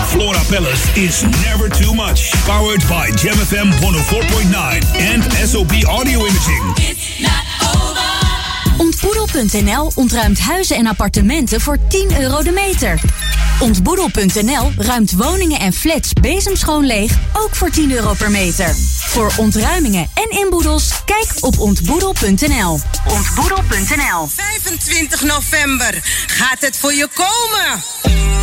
[0.07, 2.33] Flora Palace is never too much.
[2.45, 6.93] Powered by Jam FM 104.9 and SOB Audio Imaging.
[8.77, 12.99] Ontboedel.nl ontruimt huizen en appartementen voor 10 euro de meter.
[13.59, 18.75] Ontboedel.nl ruimt woningen en flats bezemschoon leeg, ook voor 10 euro per meter.
[18.99, 22.79] Voor ontruimingen en inboedels, kijk op ontboedel.nl.
[23.07, 27.83] Ontboedel.nl 25 november gaat het voor je komen.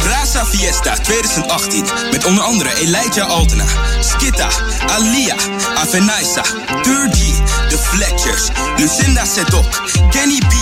[0.04, 3.64] Raza Fiesta 2018 met onder andere Elijah Altena,
[4.00, 4.48] Skitta,
[4.86, 5.34] Alia,
[5.74, 6.42] Avenaisa,
[6.82, 7.32] Turgi,
[7.68, 10.52] The Fletchers, Lucinda Sedok, Kenny B,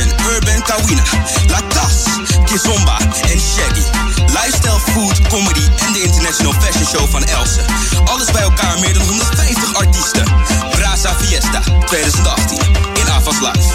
[0.00, 1.02] Urban Kawina,
[1.48, 2.04] Latas,
[2.44, 2.96] Kizomba
[3.28, 3.84] en Shaggy.
[4.32, 7.64] Lifestyle, food, comedy en de International Fashion Show van Elsen.
[8.04, 10.24] Alles bij elkaar meer dan 150 artiesten.
[10.70, 12.58] Brasa Fiesta 2018
[12.94, 13.74] in Avas Live.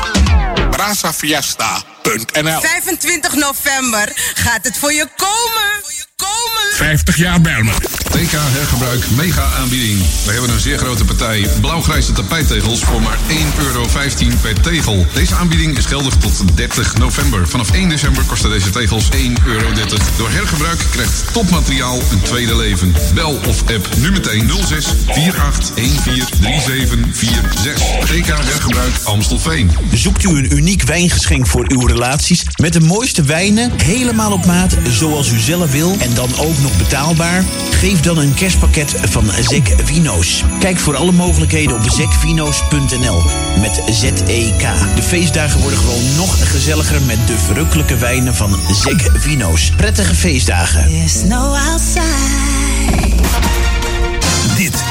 [0.69, 5.67] BrazaFiesta.nl 25 november gaat het voor je komen.
[6.77, 7.75] 50 jaar Bijlmer.
[8.09, 9.99] TK hergebruik mega aanbieding.
[10.25, 13.85] We hebben een zeer grote partij blauwgrijze tapijttegels voor maar 1,15 euro
[14.41, 15.05] per tegel.
[15.13, 17.47] Deze aanbieding is geldig tot 30 november.
[17.47, 19.73] Vanaf 1 december kosten deze tegels 1,30 euro.
[20.17, 22.95] Door hergebruik krijgt topmateriaal een tweede leven.
[23.13, 25.71] Bel of app nu meteen 06 48
[26.03, 27.75] 14 3746.
[28.05, 29.71] TK hergebruik Amstelveen.
[29.91, 34.77] Zoekt u een uniek wijngeschenk voor uw relaties met de mooiste wijnen, helemaal op maat,
[34.89, 37.43] zoals u zelf wil en dan ook nog betaalbaar?
[37.71, 40.43] Geef dan een kerstpakket van Zek Vino's.
[40.59, 43.21] Kijk voor alle mogelijkheden op zekvino's.nl
[43.59, 44.95] met Z-E-K.
[44.95, 49.71] De feestdagen worden gewoon nog gezelliger met de verrukkelijke wijnen van Zek Vino's.
[49.75, 50.89] Prettige feestdagen.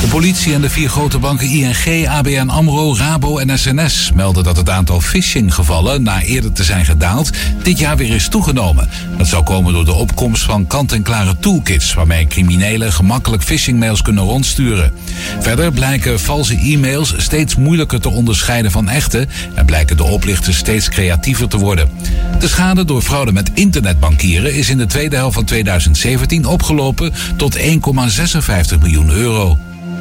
[0.00, 4.56] De politie en de vier grote banken ING, ABN AMRO, Rabo en SNS melden dat
[4.56, 7.30] het aantal phishinggevallen, na eerder te zijn gedaald,
[7.62, 8.88] dit jaar weer is toegenomen.
[9.16, 14.92] Dat zou komen door de opkomst van kant-en-klare toolkits, waarmee criminelen gemakkelijk phishingmails kunnen rondsturen.
[15.40, 20.88] Verder blijken valse e-mails steeds moeilijker te onderscheiden van echte en blijken de oplichters steeds
[20.88, 21.90] creatiever te worden.
[22.38, 27.58] De schade door fraude met internetbankieren is in de tweede helft van 2017 opgelopen tot
[27.58, 27.62] 1,56
[28.80, 29.58] miljoen euro.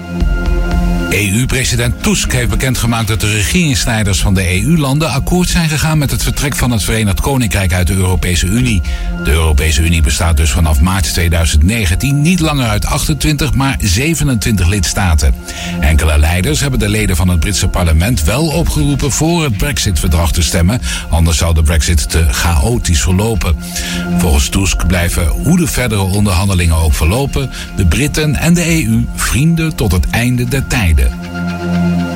[0.09, 1.08] うん。
[1.09, 6.55] EU-president Tusk heeft bekendgemaakt dat de regeringsleiders van de EU-landen akkoord zijn gegaan met het vertrek
[6.55, 8.81] van het Verenigd Koninkrijk uit de Europese Unie.
[9.23, 15.35] De Europese Unie bestaat dus vanaf maart 2019 niet langer uit 28, maar 27 lidstaten.
[15.79, 20.41] Enkele leiders hebben de leden van het Britse parlement wel opgeroepen voor het Brexit-verdrag te
[20.41, 23.55] stemmen, anders zou de Brexit te chaotisch verlopen.
[24.17, 29.75] Volgens Tusk blijven hoe de verdere onderhandelingen ook verlopen, de Britten en de EU vrienden
[29.75, 30.98] tot het einde der tijden.
[30.99, 32.08] Флорида.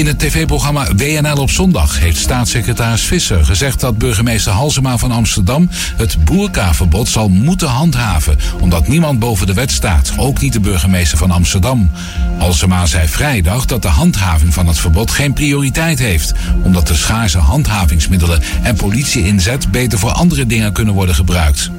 [0.00, 5.68] In het tv-programma WNL op zondag heeft staatssecretaris Visser gezegd dat burgemeester Halsema van Amsterdam
[5.96, 11.18] het boerkaverbod zal moeten handhaven, omdat niemand boven de wet staat, ook niet de burgemeester
[11.18, 11.90] van Amsterdam.
[12.38, 16.32] Halsema zei vrijdag dat de handhaving van het verbod geen prioriteit heeft,
[16.62, 21.70] omdat de schaarse handhavingsmiddelen en politie-inzet beter voor andere dingen kunnen worden gebruikt.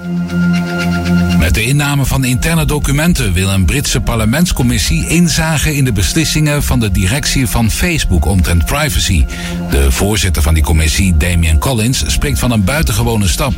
[1.39, 6.79] Met de inname van interne documenten wil een Britse parlementscommissie inzagen in de beslissingen van
[6.79, 9.25] de directie van Facebook omtrent privacy.
[9.69, 13.53] De voorzitter van die commissie, Damien Collins, spreekt van een buitengewone stap.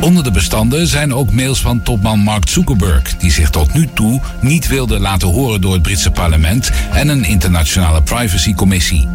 [0.00, 4.20] Onder de bestanden zijn ook mails van topman Mark Zuckerberg, die zich tot nu toe
[4.40, 9.08] niet wilde laten horen door het Britse parlement en een internationale privacycommissie.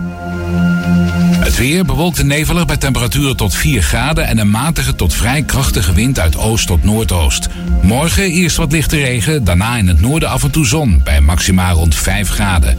[1.46, 5.44] Het weer bewolkt en nevelig bij temperaturen tot 4 graden en een matige tot vrij
[5.44, 7.48] krachtige wind uit oost tot noordoost.
[7.82, 11.76] Morgen eerst wat lichte regen, daarna in het noorden af en toe zon bij maximaal
[11.76, 12.78] rond 5 graden.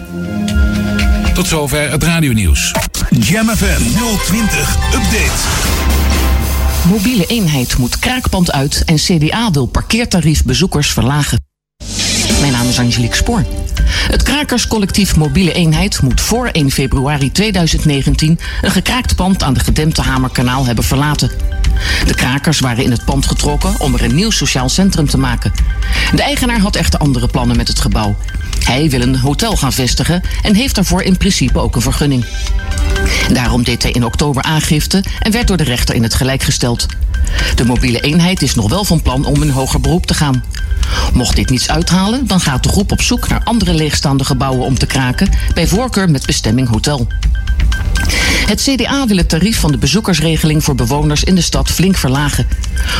[1.37, 2.72] Tot zover het radionieuws.
[3.11, 3.82] Jam FM
[4.24, 5.30] 020 Update.
[6.89, 11.45] Mobiele eenheid moet kraakpand uit en CDA wil parkeertarief bezoekers verlagen.
[12.41, 13.45] Mijn naam is Angelique Spoor.
[14.11, 20.03] Het krakerscollectief Mobiele Eenheid moet voor 1 februari 2019 een gekraakt pand aan de gedempte
[20.03, 21.30] Hamerkanaal hebben verlaten.
[22.06, 25.52] De krakers waren in het pand getrokken om er een nieuw sociaal centrum te maken.
[26.14, 28.16] De eigenaar had echter andere plannen met het gebouw.
[28.64, 32.24] Hij wil een hotel gaan vestigen en heeft daarvoor in principe ook een vergunning.
[33.32, 36.86] Daarom deed hij in oktober aangifte en werd door de rechter in het gelijk gesteld.
[37.54, 40.44] De mobiele eenheid is nog wel van plan om in hoger beroep te gaan.
[41.12, 44.78] Mocht dit niets uithalen, dan gaat de groep op zoek naar andere leegstaande gebouwen om
[44.78, 47.06] te kraken, bij voorkeur met bestemming hotel.
[48.46, 52.46] Het CDA wil het tarief van de bezoekersregeling voor bewoners in de stad flink verlagen.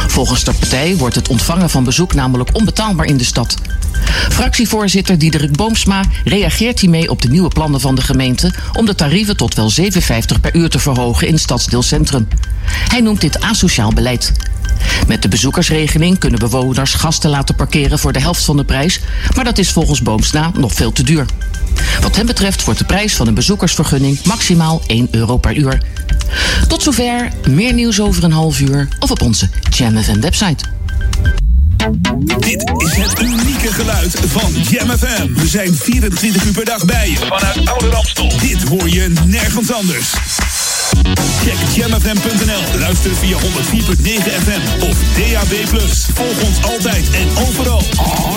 [0.07, 3.57] Volgens de partij wordt het ontvangen van bezoek namelijk onbetaalbaar in de stad.
[4.31, 9.37] Fractievoorzitter Diederik Boomsma reageert hiermee op de nieuwe plannen van de gemeente om de tarieven
[9.37, 9.87] tot wel 7,50
[10.41, 12.29] per uur te verhogen in het stadsdeelcentrum.
[12.89, 14.33] Hij noemt dit asociaal beleid.
[15.07, 19.01] Met de bezoekersregeling kunnen bewoners gasten laten parkeren voor de helft van de prijs,
[19.35, 21.27] maar dat is volgens Boomsma nog veel te duur.
[22.01, 25.83] Wat hem betreft wordt de prijs van een bezoekersvergunning maximaal 1 euro per uur.
[26.69, 30.65] Tot zover, meer nieuws over een half uur of op onze Jam FM website.
[32.39, 35.33] Dit is het unieke geluid van Jam FM.
[35.35, 38.33] We zijn 24 uur per dag bij je vanuit Oude Ramstel.
[38.39, 40.13] Dit hoor je nergens anders.
[41.45, 42.79] Check jamfm.nl.
[42.81, 43.41] Luister via 104.9
[44.45, 45.55] FM of DAB+.
[46.15, 47.83] Volg ons altijd en overal.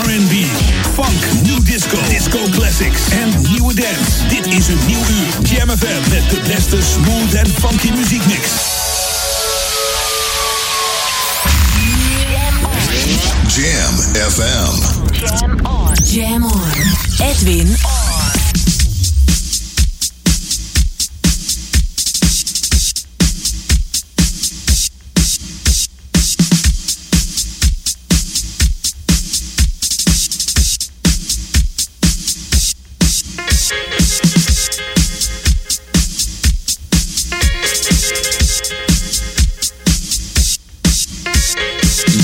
[0.04, 0.46] R&B,
[0.94, 4.28] funk, new disco, disco classics en nieuwe dance.
[4.28, 5.50] Dit is een nieuw uur.
[5.50, 8.50] Jam FM met de beste smooth en funky muziekmix.
[13.48, 14.76] Jam FM.
[15.12, 15.94] Jam on.
[16.04, 16.72] Jam on.
[17.20, 18.09] Edwin on.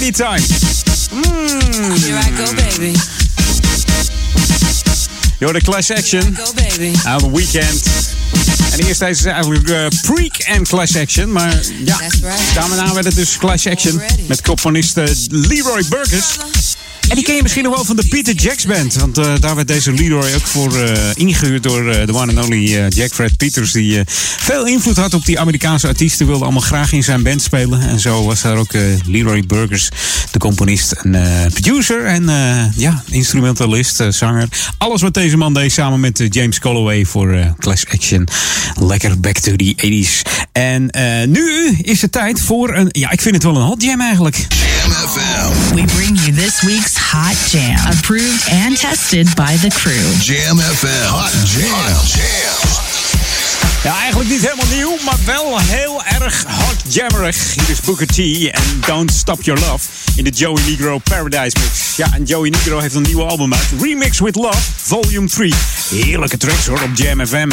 [0.00, 0.40] Party time.
[1.12, 1.92] Mm.
[2.00, 2.96] Here I go, baby.
[5.38, 6.36] Yo, de Clash Action.
[6.36, 6.94] Go, baby.
[7.04, 7.88] Aan het weekend.
[8.72, 11.32] En eerst deze is eigenlijk eh, Freak en Clash Action.
[11.32, 11.98] Maar ja,
[12.54, 14.00] daarna werd het dus Clash Action.
[14.28, 16.38] Met componist eh, Leroy Burgess.
[17.36, 18.94] Je misschien nog wel van de Peter Jacks Band.
[18.94, 22.46] Want eh, daar werd deze Leroy ook voor eh, ingehuurd door eh, de one and
[22.46, 23.72] only Jack Fred Peters.
[23.72, 24.02] Die
[24.38, 26.26] veel invloed had op die Amerikaanse artiesten.
[26.26, 27.80] Wilde allemaal graag in zijn band spelen.
[27.80, 28.72] En zo was daar ook
[29.06, 29.88] Leroy Burgers,
[30.30, 31.10] de componist en
[31.52, 32.04] producer.
[32.04, 32.24] En
[32.76, 34.48] ja, instrumentalist, zanger.
[34.78, 38.28] Alles wat deze man deed samen met James Calloway voor Clash Action.
[38.80, 40.30] Lekker back to the 80s.
[40.52, 40.90] En
[41.28, 44.46] nu is het tijd voor een, ja, ik vind het wel een hot jam eigenlijk.
[45.74, 49.92] We bring you this week's Jam, approved and tested by the crew.
[50.22, 50.88] Jam FM.
[51.08, 51.70] Hot Jam.
[53.82, 57.54] Ja, eigenlijk niet helemaal nieuw, maar wel heel erg hot jammerig.
[57.54, 58.18] Hier is Booker T
[58.50, 61.96] en Don't Stop Your Love in de Joey Negro Paradise Mix.
[61.96, 63.68] Ja, en Joey Negro heeft een nieuwe album uit.
[63.80, 65.54] Remix with Love, Volume 3.
[65.90, 67.48] Heerlijke tracks hoor op Jam FM.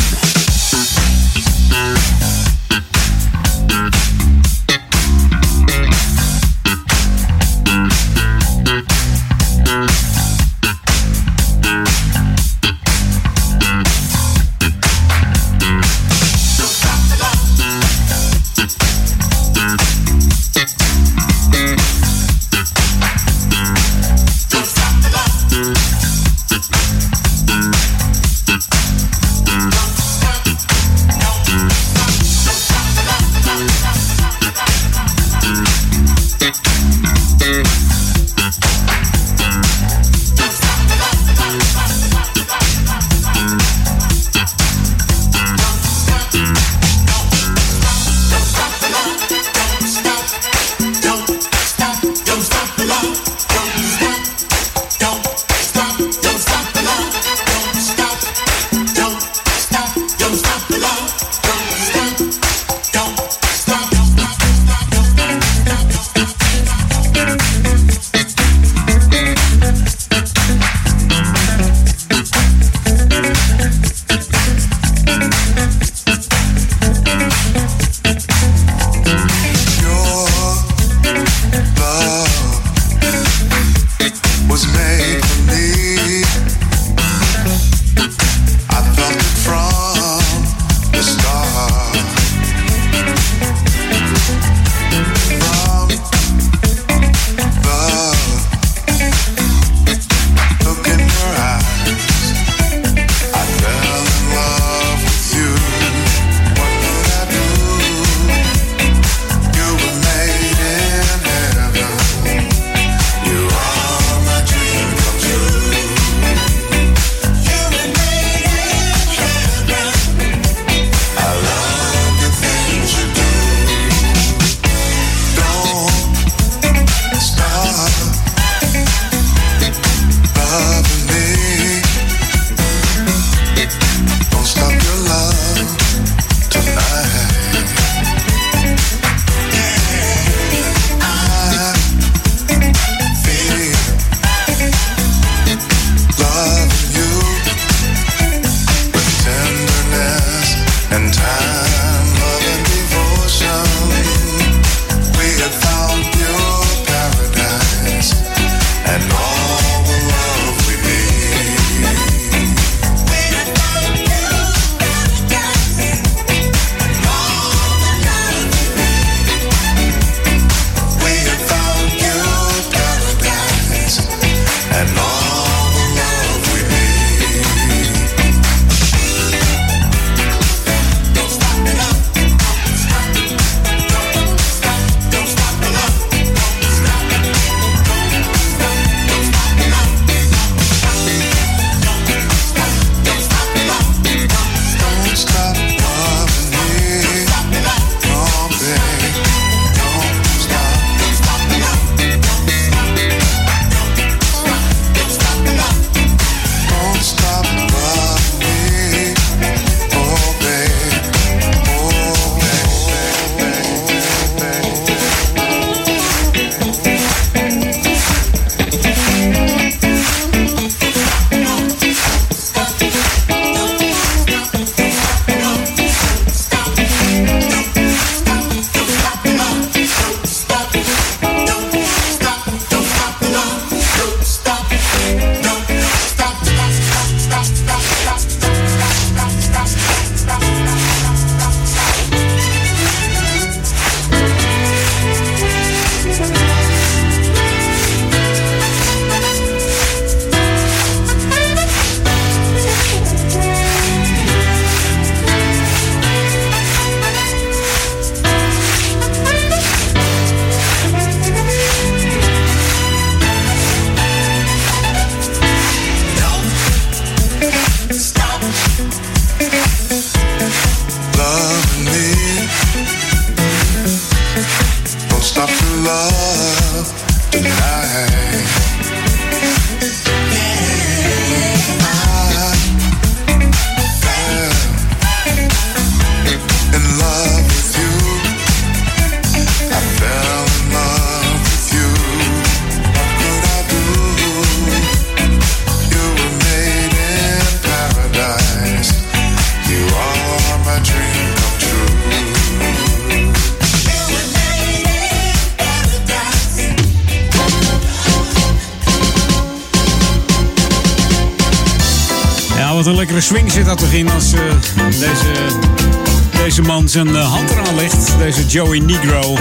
[317.03, 319.37] zijn eh, hand eraan ligt, deze Joey Negro,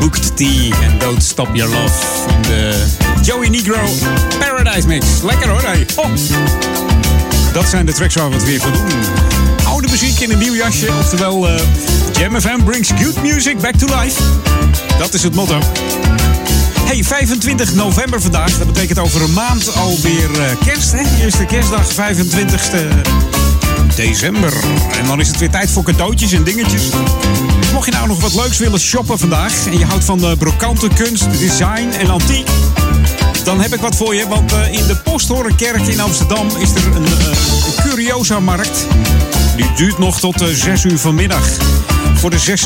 [0.00, 1.92] boekt die and Don't Stop Your Love
[2.28, 2.84] in de
[3.22, 3.88] Joey Negro
[4.38, 5.06] Paradise Mix.
[5.22, 5.86] Lekker hoor, hey.
[5.94, 6.06] Oh.
[7.52, 8.82] Dat zijn de tracks waar we het weer voor doen.
[9.64, 11.54] Oude muziek in een nieuw jasje, oftewel uh,
[12.18, 14.22] Jam FM brings good music back to life.
[14.98, 15.58] Dat is het motto.
[16.84, 18.58] Hey, 25 november vandaag.
[18.58, 21.22] Dat betekent over een maand alweer eh, kerst, hè?
[21.24, 23.45] Eerste kerstdag, 25e
[23.96, 24.52] december.
[25.00, 26.82] En dan is het weer tijd voor cadeautjes en dingetjes.
[27.72, 29.66] Mocht je nou nog wat leuks willen shoppen vandaag...
[29.66, 32.48] en je houdt van de brokante kunst, design en antiek...
[33.44, 34.28] dan heb ik wat voor je.
[34.28, 37.26] Want eh, in de Posthorenkerk in Amsterdam is er een, eh,
[37.66, 38.86] een Curiosa-markt.
[39.56, 41.48] Die duurt nog tot eh, 6 uur vanmiddag.
[42.26, 42.58] Voor de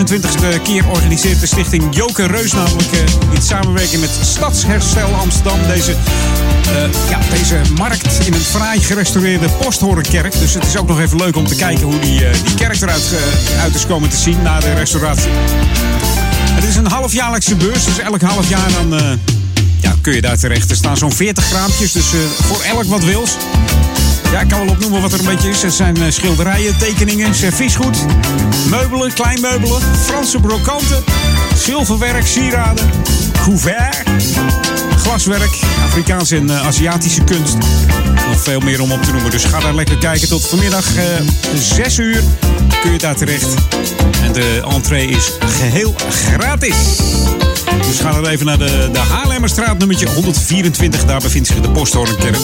[0.59, 3.01] 26e keer organiseert de stichting Joke Reus namelijk eh,
[3.35, 10.39] in samenwerking met Stadsherstel Amsterdam deze, eh, ja, deze markt in een fraai gerestaureerde posthorenkerk.
[10.39, 12.81] Dus het is ook nog even leuk om te kijken hoe die, eh, die kerk
[12.81, 13.13] eruit
[13.61, 15.31] uit is komen te zien na de restauratie.
[16.53, 19.19] Het is een halfjaarlijkse beurs, dus elk half jaar dan,
[19.81, 20.71] ja, kun je daar terecht.
[20.71, 22.07] Er staan zo'n 40 kraampjes, dus
[22.43, 23.37] voor elk wat wils.
[24.31, 25.63] Ja, ik kan wel opnoemen wat er een beetje is.
[25.63, 28.05] Er zijn eh, schilderijen, tekeningen, serviesgoed,
[28.69, 31.05] meubelen, kleinmeubelen, Franse brokanten,
[31.55, 32.91] zilverwerk, sieraden,
[33.43, 34.03] couvert,
[34.97, 37.57] glaswerk, Afrikaanse en eh, Aziatische kunst.
[38.29, 39.31] Nog veel meer om op te noemen.
[39.31, 40.29] Dus ga daar lekker kijken.
[40.29, 41.05] Tot vanmiddag eh
[41.55, 42.23] 6 uur
[42.83, 43.55] kun je daar terecht.
[44.23, 46.77] En de entree is geheel gratis.
[47.77, 51.05] Dus ga dan even naar de, de Haarlemmerstraat nummertje 124.
[51.05, 52.39] Daar bevindt zich de Posthoornkerk.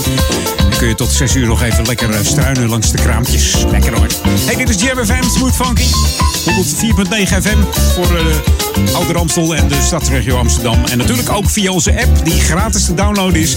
[0.57, 3.65] Dan kun je tot 6 uur nog even lekker eh, struinen langs de kraampjes.
[3.71, 4.07] Lekker hoor.
[4.45, 5.85] Hey, dit is Jam Smooth Funky.
[5.85, 7.59] 104.9 FM
[7.95, 10.85] voor eh Ouder Amstel en de stadsregio Amsterdam.
[10.85, 13.57] En natuurlijk ook via onze app die gratis te downloaden is.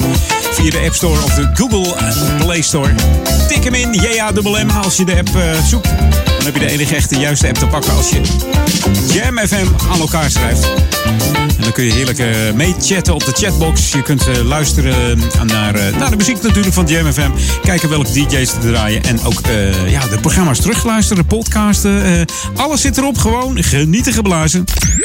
[0.52, 2.90] Via de App Store of de Google eh, Play Store.
[3.48, 5.90] Tik hem in, JAMM, als je de app eh, zoekt.
[6.38, 8.22] Dan heb je de enige echte juiste app te pakken als je
[9.14, 10.64] Jam FM aan elkaar schrijft.
[11.58, 13.92] En dan kun je heerlijk eh, meechatten op de chatbox.
[13.92, 17.30] Je kunt luisteren naar, naar de muziek natuurlijk van Jam FM.
[17.62, 19.04] Kijken welke DJ's te draaien.
[19.04, 19.42] En ook
[19.88, 22.26] ja, de programma's terugluisteren, podcasten.
[22.56, 23.18] alles zit erop.
[23.18, 24.66] Gewoon genieten geblazen.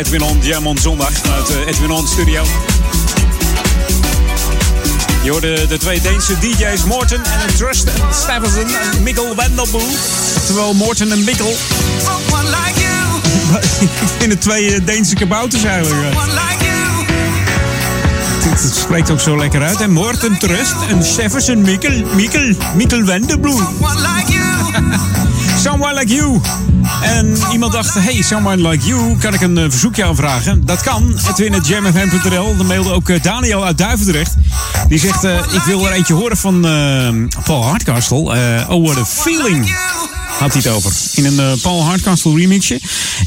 [0.00, 2.44] Edwin On Jam on zondag vanuit de Edwin On studio.
[5.22, 7.88] Je hoorde de twee Deense DJ's Morten en Trust
[8.28, 8.42] en
[8.94, 9.82] en Mikkel Wendelboe.
[10.46, 11.46] Terwijl Morten en Mikkel...
[13.80, 16.14] Ik vind het twee eh, Deense kabouters eigenlijk.
[16.14, 16.20] eh.
[18.50, 19.80] Het spreekt ook zo lekker uit.
[19.80, 23.60] En Morten Trust en Stuyvesant Mikkel, Mikkel, Mikkel Wendelboe.
[25.64, 26.40] Someone Like You.
[27.02, 30.66] En iemand dacht, hey, Someone Like You, kan ik een eh, verzoekje aanvragen?
[30.66, 32.56] Dat kan, edwin.jamfm.nl.
[32.56, 34.34] Dan mailde ook eh, Daniel uit Duivendrecht.
[34.88, 36.60] Die zegt, eh, ik wil er eentje horen van
[37.44, 38.18] Paul Hardcastle.
[38.68, 39.76] Oh, what a feeling.
[40.38, 40.92] Had hij het over.
[41.14, 42.80] In een Paul Hardcastle remixje.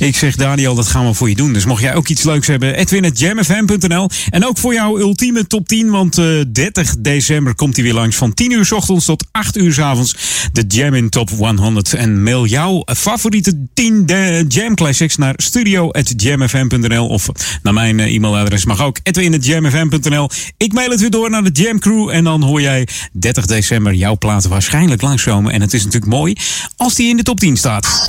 [0.04, 1.54] Ik zeg, Daniel, dat gaan we voor je doen.
[1.54, 4.10] Dus mocht jij ook iets leuks hebben, edwin.jamfm.nl.
[4.30, 5.90] En ook voor jouw ultieme top 10.
[5.90, 9.58] Want eh 30 december komt hij weer langs van 10 uur s ochtends tot 8
[9.58, 10.16] uur s avonds.
[10.52, 11.94] De Jam in Top 100.
[11.94, 17.08] En mail jouw favoriete 10 de Jam Classics naar studio.jamfm.nl.
[17.08, 17.30] Of
[17.62, 18.98] naar mijn eh, e-mailadres mag ook.
[19.04, 20.30] edwin.jamfm.nl.
[20.58, 22.10] Ik mail het weer door naar de Jam Crew.
[22.10, 25.54] En dan hoor jij 30 december jouw platen waarschijnlijk langskomen.
[25.54, 26.36] En het is natuurlijk mooi
[26.78, 28.06] als die in de top 10 staat.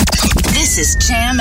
[0.53, 1.41] This is Jam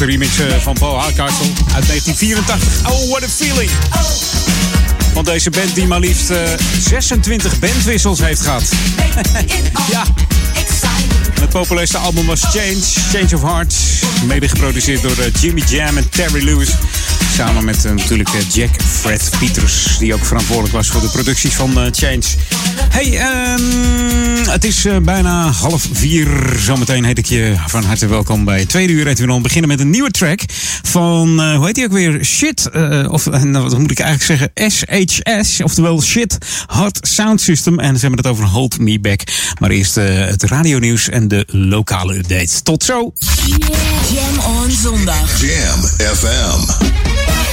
[0.00, 2.90] De remix eh, van Paul Hardcastle uit 1984.
[2.90, 3.70] Oh, what a feeling.
[5.12, 6.38] Van deze band die maar liefst eh,
[6.80, 8.62] 26 bandwissels heeft gehad.
[9.90, 10.04] ja.
[11.40, 12.78] Het populairste album was Change,
[13.12, 13.74] Change of Heart.
[14.24, 16.68] Mede geproduceerd door eh, Jimmy Jam en Terry Lewis.
[17.34, 21.54] Samen met eh, natuurlijk eh, Jack Fred Peters, die ook verantwoordelijk was voor de producties
[21.54, 22.22] van eh, Change.
[22.90, 26.28] Hey, ehm, het is eh, bijna half vier.
[26.58, 29.06] Zometeen heet ik je van harte welkom bij Tweede Uur.
[29.06, 30.40] En we beginnen met een nieuwe track
[30.90, 32.24] van, eh, hoe heet die ook weer?
[32.24, 34.70] Shit, eh, of nou, wat moet ik eigenlijk zeggen?
[34.70, 37.78] SHS, oftewel Shit Hot Sound System.
[37.78, 39.20] En ze hebben het over Hold Me Back.
[39.58, 42.60] Maar eerst eh, het radionieuws en de lokale updates.
[42.62, 43.12] Tot zo!
[44.12, 45.40] Jam on zondag.
[45.40, 45.80] Jam
[46.16, 46.99] FM.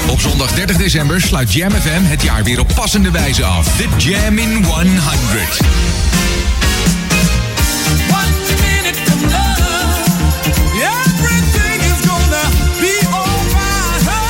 [0.10, 3.78] Op zondag 30 december sluit Jam FM het jaar weer op passende wijze af.
[3.78, 5.58] De Jam in 100.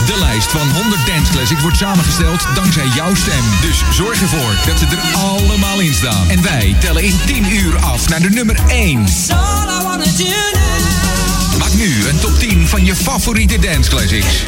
[0.06, 3.44] De lijst van 100 Dance Classics wordt samengesteld dankzij jouw stem.
[3.62, 6.30] Dus zorg ervoor dat ze er allemaal in staan.
[6.30, 9.08] En wij tellen in 10 uur af naar de nummer 1.
[11.58, 14.44] Maak nu een top 10 van je favoriete dance classics.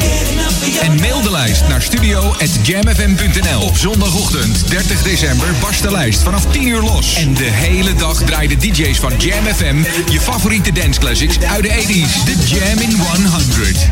[0.80, 3.60] En mail de lijst naar studio.jamfm.nl.
[3.60, 7.14] Op zondagochtend 30 december barst de lijst vanaf 10 uur los.
[7.14, 9.76] En de hele dag draaien de DJ's van Jam FM
[10.10, 12.24] je favoriete dance classics uit de 80s.
[12.24, 13.88] De Jam in 100.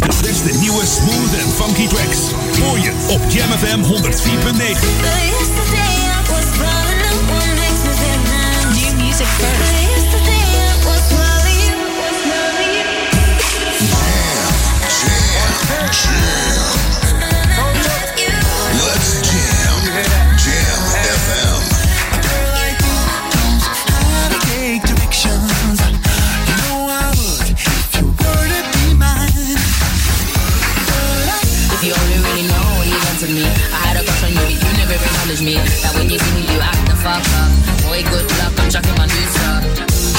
[0.00, 2.18] De beste nieuwe smooth en funky tracks.
[2.62, 3.86] Hoor je op Jam FM 104.9.
[8.74, 9.75] New music first.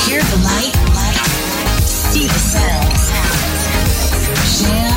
[0.07, 0.73] Hear the the light,
[1.85, 2.93] see the sound.
[4.57, 4.96] Jam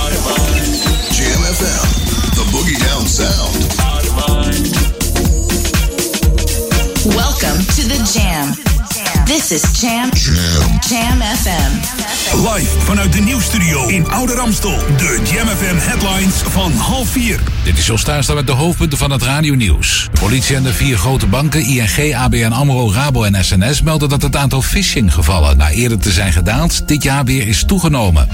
[3.21, 3.75] Sound.
[7.15, 8.53] Welcome to the Jam.
[9.25, 10.09] This is Jam.
[10.13, 10.79] Jam.
[10.89, 11.71] Jam FM.
[12.53, 14.77] Live vanuit de nieuwstudio in Oude Ramstel.
[14.97, 17.39] De Jam FM headlines van half vier.
[17.63, 20.09] Dit is Jos Tuinstra met de hoofdpunten van het radionieuws.
[20.13, 24.21] De politie en de vier grote banken ING, ABN AMRO, Rabo en SNS melden dat
[24.21, 28.27] het aantal phishinggevallen na eerder te zijn gedaald dit jaar weer is toegenomen.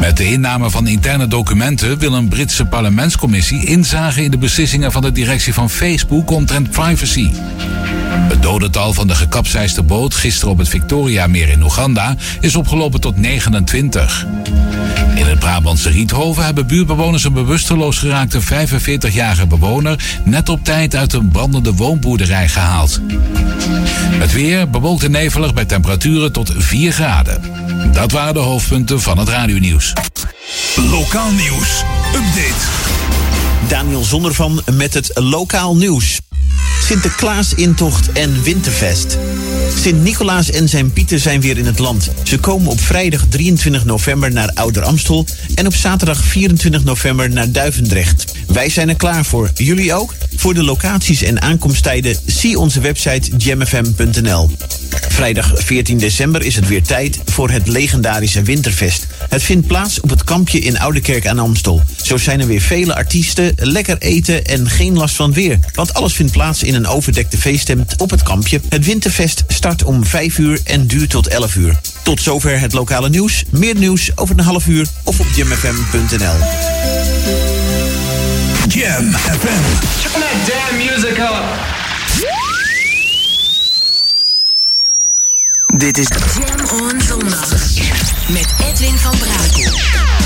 [0.00, 5.02] Met de inname van interne documenten wil een Britse parlementscommissie inzage in de beslissingen van
[5.02, 7.30] de directie van Facebook omtrent privacy.
[8.28, 13.16] Het dodental van de gekapseisde boot gisteren op het Victoriameer in Oeganda is opgelopen tot
[13.16, 14.26] 29.
[15.26, 21.12] In het Brabantse Riethoven hebben buurtbewoners een bewusteloos geraakte 45-jarige bewoner net op tijd uit
[21.12, 23.00] een brandende woonboerderij gehaald.
[24.10, 27.42] Het weer bewolkt en nevelig bij temperaturen tot 4 graden.
[27.92, 29.92] Dat waren de hoofdpunten van het radionieuws.
[30.90, 31.82] Lokaal nieuws.
[32.14, 32.64] Update.
[33.68, 36.20] Daniel Zondervan met het lokaal nieuws.
[36.80, 39.18] Sinterklaas-intocht en Winterfest.
[39.78, 42.10] Sint-Nicolaas en zijn Pieten zijn weer in het land.
[42.22, 47.50] Ze komen op vrijdag 23 november naar Ouder Amstel en op zaterdag 24 november naar
[47.50, 48.24] Duivendrecht.
[48.46, 49.50] Wij zijn er klaar voor.
[49.54, 50.14] Jullie ook?
[50.36, 54.50] Voor de locaties en aankomsttijden zie onze website jamfm.nl.
[55.08, 59.06] Vrijdag 14 december is het weer tijd voor het legendarische Winterfest.
[59.28, 61.82] Het vindt plaats op het kampje in Oudekerk aan Amstel.
[62.02, 65.58] Zo zijn er weer vele artiesten, lekker eten en geen last van weer.
[65.72, 68.60] Want alles vindt plaats in een overdekte feesttent op het kampje.
[68.68, 71.80] Het Winterfest start om 5 uur en duurt tot 11 uur.
[72.02, 73.44] Tot zover het lokale nieuws.
[73.50, 76.36] Meer nieuws over een half uur of op jamfm.nl.
[78.68, 79.62] Jam FM.
[80.02, 81.44] Turn that damn music up.
[85.76, 86.95] Dit is Jam on.
[88.32, 90.25] Met Edwin van Brakel.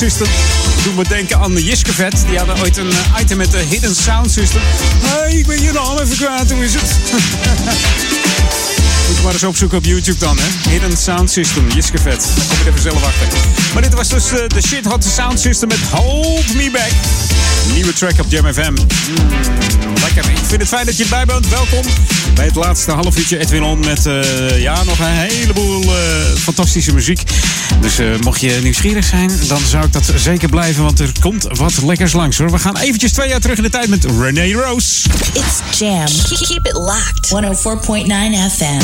[0.00, 0.26] System.
[0.84, 2.24] Doet me denken aan de Jiskevet.
[2.28, 4.60] Die hadden ooit een eh, item met de Hidden Sound System.
[5.02, 6.52] Hey, ik ben je naam even kwijt.
[6.52, 6.82] Hoe is het?
[9.06, 10.70] Moet je maar eens opzoeken op YouTube dan, hè.
[10.70, 12.26] Hidden Sound System, Jiskevet.
[12.48, 13.28] Kom je even zelf achter.
[13.72, 16.92] Maar dit was dus eh, de Shit Hot Sound System met Hold Me Back.
[17.72, 18.74] Nieuwe track op Jam FM.
[20.16, 21.48] Ik vind het fijn dat je erbij bent.
[21.48, 21.82] Welkom
[22.34, 25.90] bij het laatste half uurtje Edwin On met eh, ja, nog een heleboel eh,
[26.38, 27.22] fantastische muziek.
[27.80, 31.46] Dus eh, mocht je nieuwsgierig zijn, dan zou ik dat zeker blijven, want er komt
[31.52, 32.50] wat lekkers langs hoor.
[32.50, 35.08] We gaan eventjes twee jaar terug in de tijd met René Rose.
[35.32, 36.06] It's Jam.
[36.46, 37.28] Keep it locked.
[37.28, 38.78] 104.9 FM.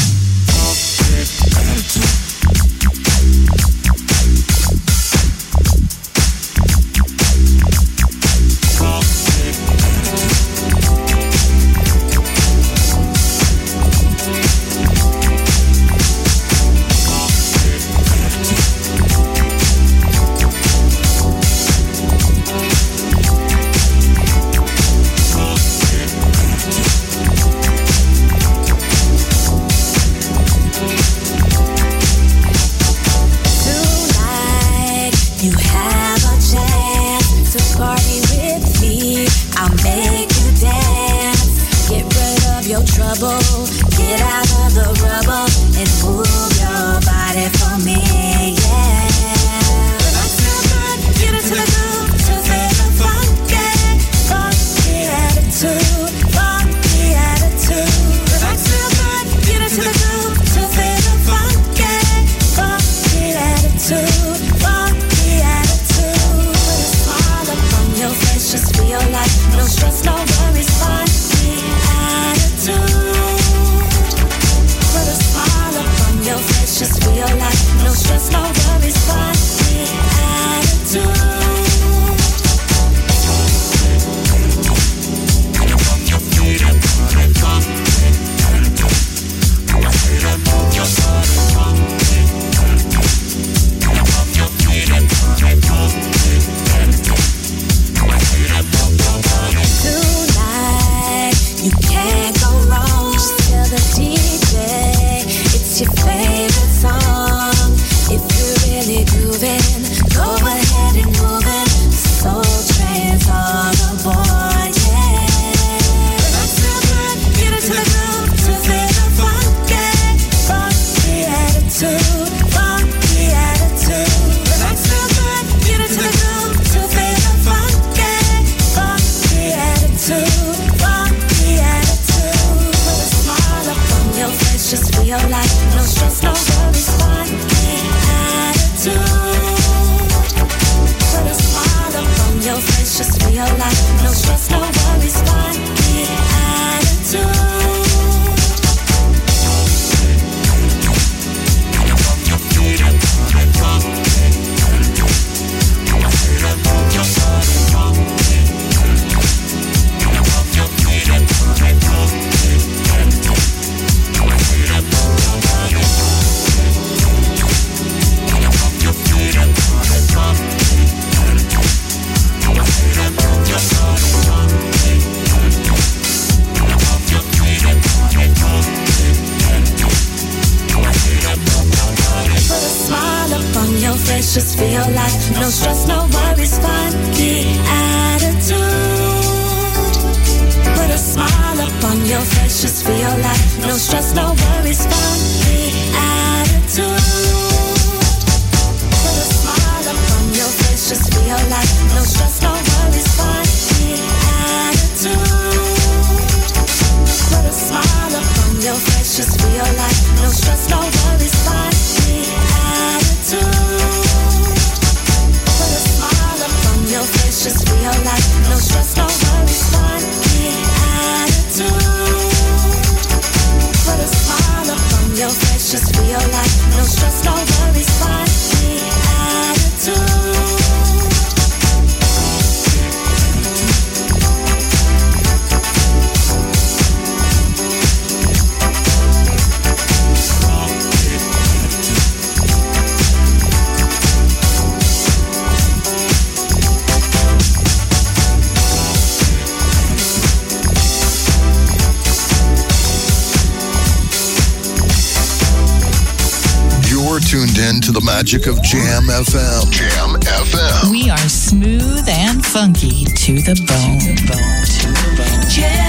[258.67, 259.71] Jam FM.
[259.71, 260.91] Jam FM.
[260.91, 264.01] We are smooth and funky to the bone.
[264.01, 265.49] To the bone.
[265.49, 265.86] Jam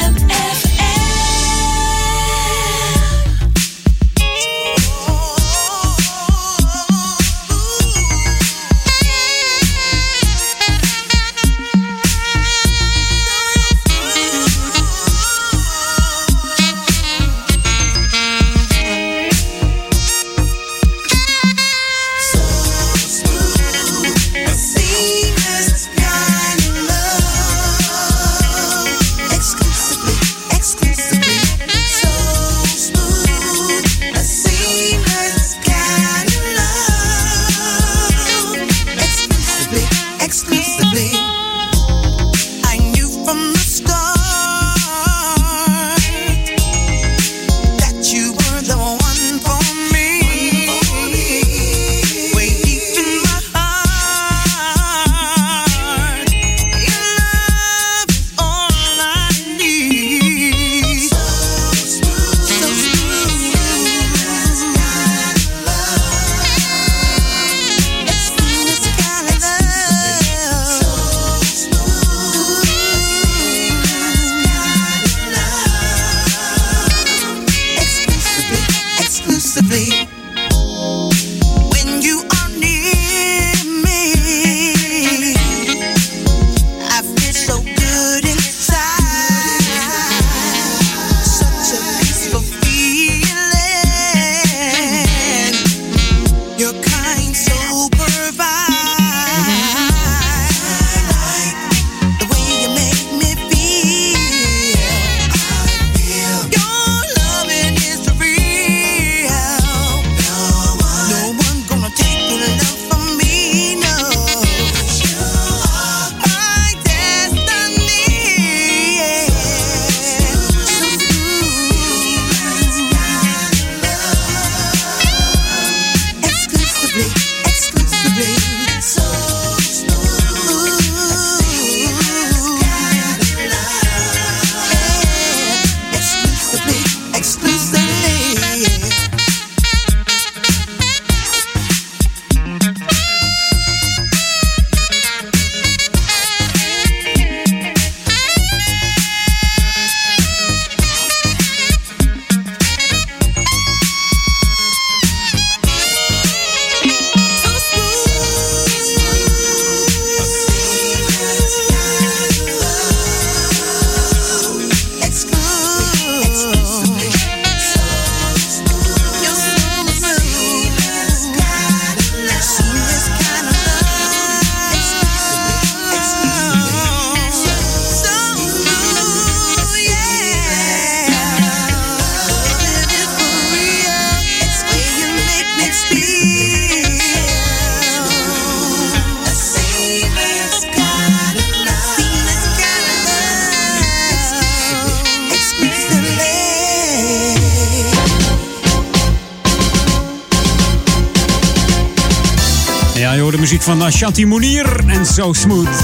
[203.48, 205.84] muziek van Ashanti Mounir en So Smooth.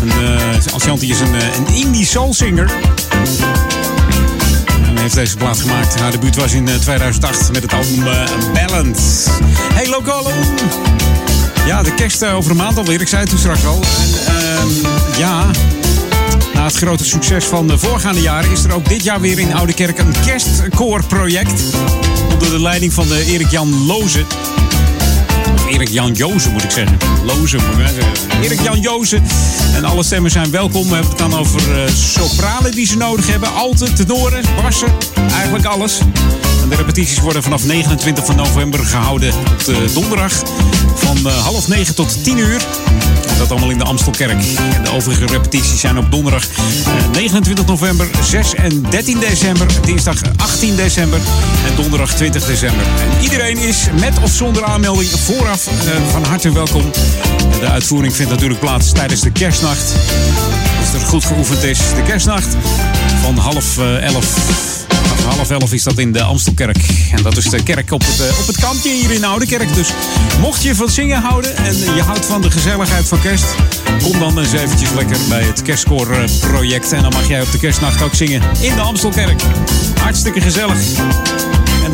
[0.00, 2.70] En, eh, Ashanti is een, eh, een indie soulsinger.
[4.86, 6.00] En heeft deze plaat gemaakt.
[6.00, 9.30] Haar debuut was in eh, 2008 met het album eh, Balance.
[9.74, 10.30] Hey Local.
[11.66, 13.00] Ja, de kerst eh, over een maand alweer.
[13.00, 13.82] Ik zei het toen straks al.
[13.96, 14.68] En, ehm,
[15.18, 15.50] ja,
[16.54, 18.50] na het grote succes van de voorgaande jaren...
[18.50, 21.62] is er ook dit jaar weer in Oude Kerk een kerstkoorproject.
[22.32, 24.24] Onder de leiding van Erik-Jan Loze.
[25.74, 26.98] Of Erik-Jan Jozen moet ik zeggen.
[27.24, 28.42] Loze moet ik zeggen.
[28.42, 29.22] Erik-Jan Jozen.
[29.74, 30.88] En alle stemmen zijn welkom.
[30.88, 33.54] We hebben het dan over eh, sopranen die ze nodig hebben.
[33.54, 34.88] Alten, tenoren, bassen.
[35.32, 35.98] Eigenlijk alles.
[36.62, 40.32] En de repetities worden vanaf 29 van november gehouden op de donderdag.
[40.94, 42.66] Van eh, half negen tot 10 uur.
[43.38, 44.42] Dat allemaal in de Amstelkerk.
[44.84, 50.76] De overige repetities zijn op donderdag eh, 29 november, 6 en 13 december, dinsdag 18
[50.76, 51.18] december
[51.68, 52.86] en donderdag 20 december.
[52.86, 55.72] En iedereen is met of zonder aanmelding vooraf eh,
[56.10, 56.90] van harte welkom.
[57.60, 59.94] De uitvoering vindt natuurlijk plaats tijdens de kerstnacht.
[60.80, 61.78] Dus er goed geoefend is.
[61.78, 62.56] De kerstnacht
[63.22, 64.24] van half eh, elf.
[64.24, 64.73] Vanaf
[65.24, 66.76] half elf is dat in de Amstelkerk.
[67.10, 69.74] En dat is de kerk op het, eh, op het kampje hier in Oude Kerk.
[69.74, 69.88] Dus
[70.40, 73.44] mocht je van zingen houden en je houdt van de gezelligheid van kerst...
[74.02, 76.92] kom dan eens eventjes lekker bij het kerstkoorproject.
[76.92, 79.42] En dan mag jij op de kerstnacht ook zingen in de Amstelkerk.
[80.00, 80.78] Hartstikke gezellig.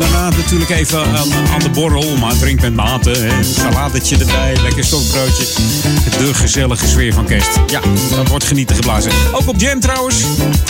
[0.01, 2.17] Daarna natuurlijk even aan, aan de borrel.
[2.17, 3.09] Maar drink met mate.
[3.09, 3.43] Hè.
[3.43, 4.55] Saladetje erbij.
[4.61, 5.45] Lekker stokbroodje.
[6.17, 7.49] De gezellige sfeer van kerst.
[7.67, 7.81] Ja,
[8.15, 9.11] dat wordt genieten geblazen.
[9.31, 10.15] Ook op Jam trouwens.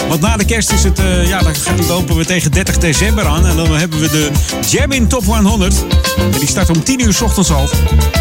[0.08, 0.99] Want na de kerst is het...
[0.99, 1.53] eh, ja, dan
[1.88, 3.45] lopen we tegen 30 december aan.
[3.48, 4.30] En dan hebben we de
[4.70, 5.76] Jam in Top 100.
[6.18, 7.70] En die start om 10 uur 's ochtends al.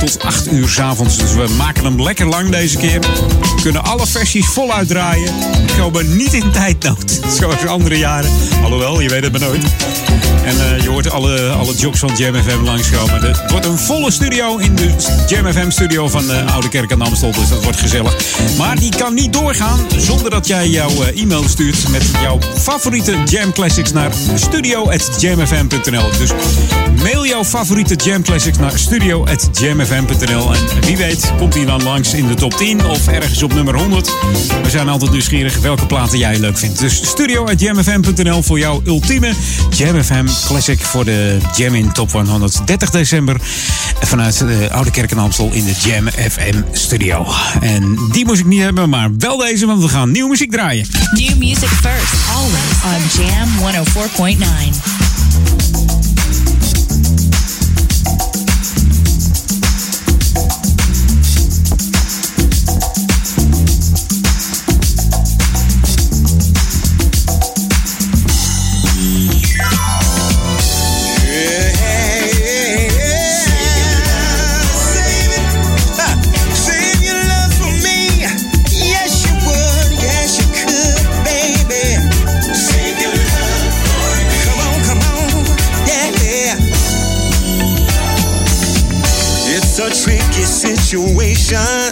[0.01, 1.17] Tot 8 uur 's avonds.
[1.17, 3.01] Dus we maken hem lekker lang deze keer.
[3.01, 5.35] We kunnen alle versies voluit draaien.
[5.67, 7.21] We komen niet in tijdnood.
[7.39, 8.31] Zoals andere jaren.
[8.63, 9.65] Alhoewel, je weet het maar nooit.
[10.51, 13.23] En eh, je hoort alle, alle jocks van Jam FM langskomen.
[13.23, 14.95] Het wordt een volle studio in de
[15.29, 17.33] Jam FM studio van de Oude Kerk aan Amstel.
[17.33, 18.17] Dus dat wordt gezellig.
[18.59, 23.17] Maar die kan niet doorgaan zonder dat jij jouw eh, e-mail stuurt met jouw favoriete
[23.25, 26.11] Jam Classics naar studio.jamfm.nl.
[26.19, 26.31] Dus
[27.03, 30.55] mail jouw favoriete Jam Classics naar studio.jamfm.nl.
[30.55, 33.77] En wie weet komt hij dan langs in de top 10 of ergens op nummer
[33.77, 34.13] 100.
[34.63, 36.79] We zijn altijd nieuwsgierig welke platen jij leuk vindt.
[36.79, 39.33] Dus studio.jamfm.nl voor jouw ultieme
[39.71, 42.67] Jam FM Classic voor de Jam in Top 100.
[42.67, 43.37] 30 december
[44.01, 47.27] vanuit de Oude Kerk in Amstel in de Jam FM studio.
[47.61, 50.87] En die moest ik niet hebben, maar wel deze, want we gaan nieuwe muziek draaien.
[51.13, 53.49] New music first, always on Jam
[55.97, 56.00] 104.9.
[91.51, 91.91] situation.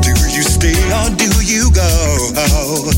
[0.00, 2.90] Do you stay or do you go?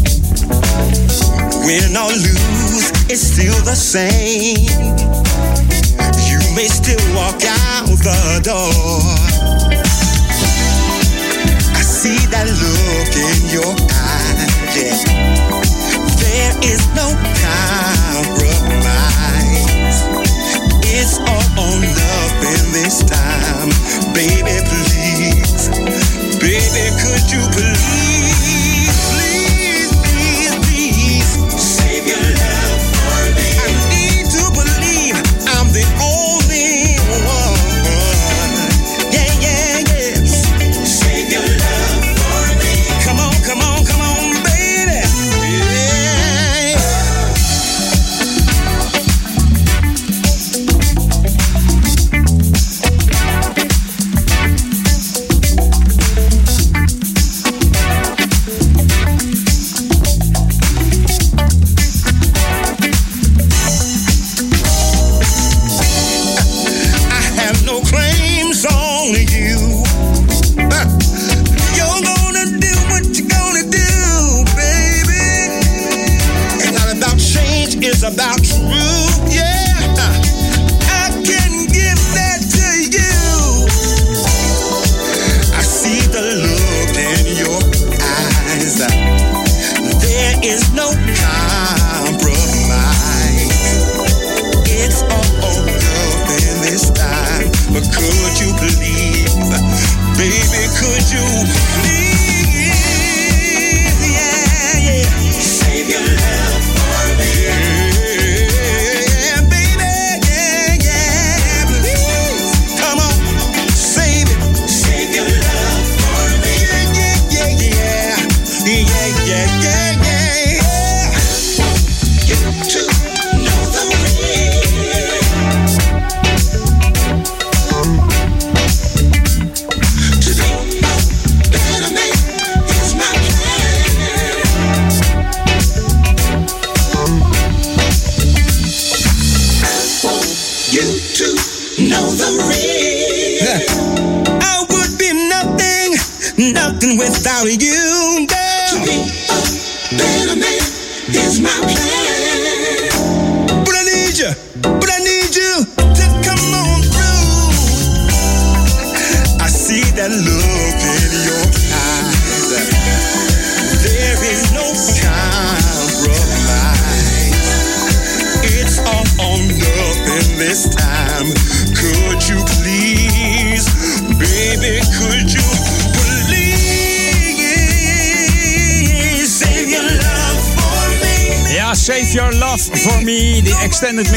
[1.64, 4.68] Win or lose, it's still the same.
[6.28, 9.00] You may still walk out the door.
[11.74, 14.74] I see that look in your eyes.
[14.76, 14.96] Yeah.
[16.20, 17.16] There is no
[18.12, 18.44] compromise.
[20.84, 23.70] It's all or nothing this time.
[24.14, 25.68] Baby, please.
[26.38, 28.13] Baby, could you please,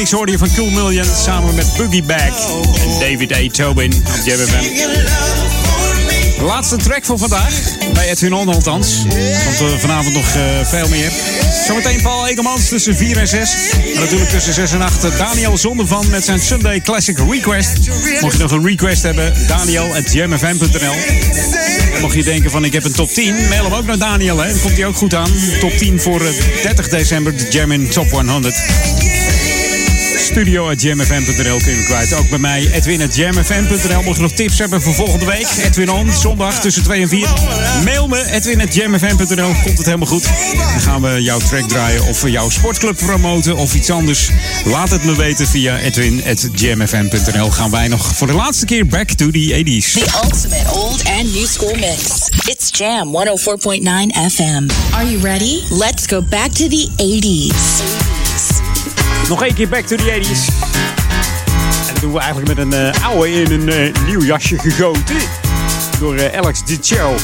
[0.08, 3.50] mix hoorde van Cool Million samen met Boogie Bag en David A.
[3.52, 4.66] Tobin op JBFM.
[6.44, 7.54] Laatste track voor vandaag.
[7.94, 9.04] Bij Edwin On althans.
[9.46, 11.12] Want uh, vanavond nog uh, veel meer.
[11.68, 13.56] Zometeen Paul Egelmans tussen 4 en 6.
[13.72, 17.78] En natuurlijk tussen 6 en 8 Daniel Zondervan met zijn Sunday Classic Request.
[18.22, 20.96] Mocht je nog een request hebben, daniel.jamfm.nl
[22.02, 24.38] Mocht je denken van ik heb een top 10, mail hem ook naar Daniel.
[24.38, 24.52] Hè.
[24.52, 25.32] Dan komt hij ook goed aan.
[25.60, 26.30] Top 10 voor uh,
[26.64, 28.56] 30 december, de Jam Top 100
[30.38, 32.14] studio.jamfm.nl kun je kwijt.
[32.14, 34.04] Ook bij mij, edwin.jamfm.nl.
[34.04, 35.48] Mocht je nog tips hebben voor volgende week?
[35.64, 37.28] Edwin On, zondag tussen 2 en 4.
[37.84, 39.52] Mail me, edwin.jamfm.nl.
[39.64, 40.24] Komt het helemaal goed.
[40.54, 44.30] Dan gaan we jouw track draaien of jouw sportclub promoten of iets anders.
[44.66, 47.50] Laat het me weten via edwin.jamfm.nl.
[47.50, 49.92] Gaan wij nog voor de laatste keer back to the 80s.
[49.92, 52.30] The ultimate old and new school mix.
[52.46, 53.82] It's Jam 104.9
[54.32, 54.68] FM.
[54.94, 55.62] Are you ready?
[55.70, 58.16] Let's go back to the 80s.
[59.28, 60.66] Nog één keer back to the 80s.
[61.88, 65.16] En dat doen we eigenlijk met een uh, oude in een uh, nieuw jasje gegoten.
[65.99, 67.16] Door uh, Alex DiCio.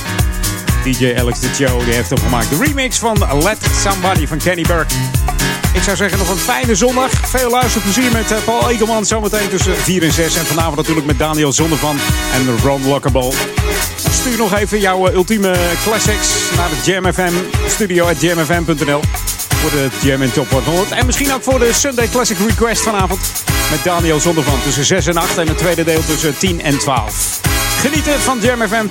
[0.84, 4.94] DJ Alex DiCio die heeft opgemaakt de remix van Let Somebody van Kenny Burke.
[5.74, 7.12] Ik zou zeggen nog een fijne zondag.
[7.12, 10.36] Veel luisterplezier met Paul Egelman zometeen tussen 4 en 6.
[10.36, 11.98] En vanavond natuurlijk met Daniel Zondervan
[12.34, 13.32] en Ron Lockable.
[14.12, 17.34] Stuur nog even jouw ultieme classics naar de Jam FM
[17.68, 19.02] studio at jamfm.nl
[19.70, 20.92] voor de Jam in Top 100.
[20.92, 23.20] En misschien ook voor de Sunday Classic Request vanavond.
[23.72, 27.40] Met Daniel Zondervan tussen 6 en 8 en het tweede deel tussen 10 en 12.
[27.80, 28.90] Genieten van Jam FM 24-7.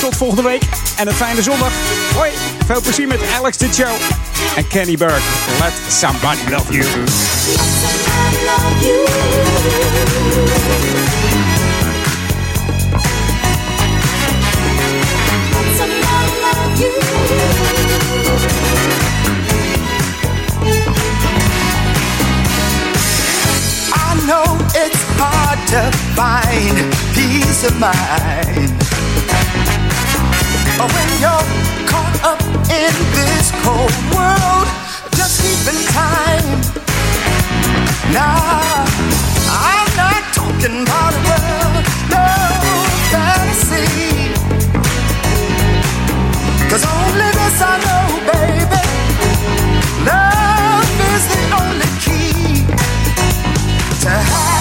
[0.00, 0.62] Tot volgende week
[0.96, 1.72] en een fijne zondag.
[2.14, 2.30] Hoi,
[2.66, 3.94] veel plezier met Alex de Show
[4.56, 5.20] en Kenny Burke.
[5.60, 6.84] Let somebody love you.
[8.44, 9.04] love you.
[16.74, 17.11] I
[24.26, 24.44] know
[24.74, 25.82] it's hard to
[26.14, 26.76] find
[27.14, 28.72] peace of mind
[30.90, 31.46] when you're
[31.86, 34.66] caught up in this cold world,
[35.14, 36.60] just keeping time.
[38.12, 38.84] Nah,
[39.48, 42.26] I'm not talking about a world, no
[43.12, 44.32] fantasy.
[46.70, 48.84] Cause only this I know, baby.
[50.06, 50.41] Love
[54.02, 54.51] to happiness,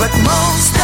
[0.00, 0.79] but most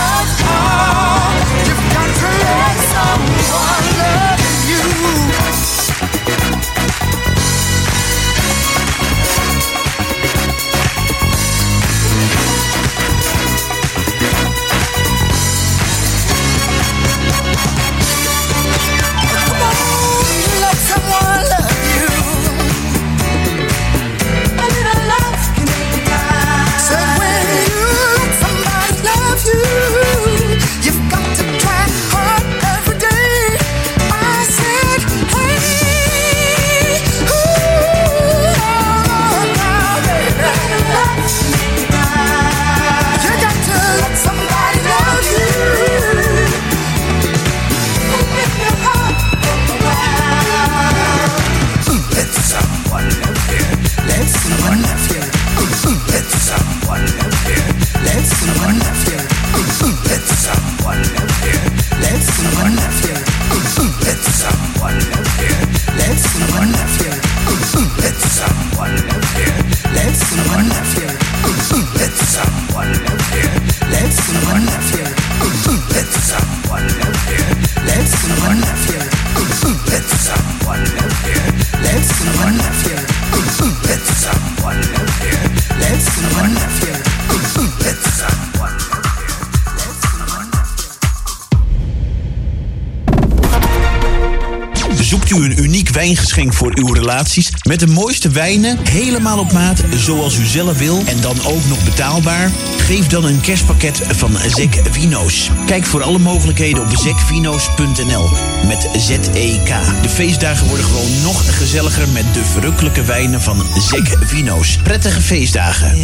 [96.44, 101.20] voor uw relaties met de mooiste wijnen, helemaal op maat, zoals u zelf wil en
[101.20, 102.50] dan ook nog betaalbaar?
[102.76, 105.50] Geef dan een kerstpakket van Zek Vino's.
[105.66, 108.28] Kijk voor alle mogelijkheden op zekvino's.nl
[108.66, 109.68] met Z-E-K.
[110.02, 114.78] De feestdagen worden gewoon nog gezelliger met de verrukkelijke wijnen van Zek Vino's.
[114.82, 115.96] Prettige feestdagen.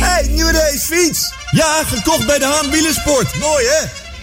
[0.00, 1.32] Hey, nieuwe racefiets!
[1.50, 3.38] Ja, gekocht bij de Haan Wielersport.
[3.38, 4.03] Mooi, hè?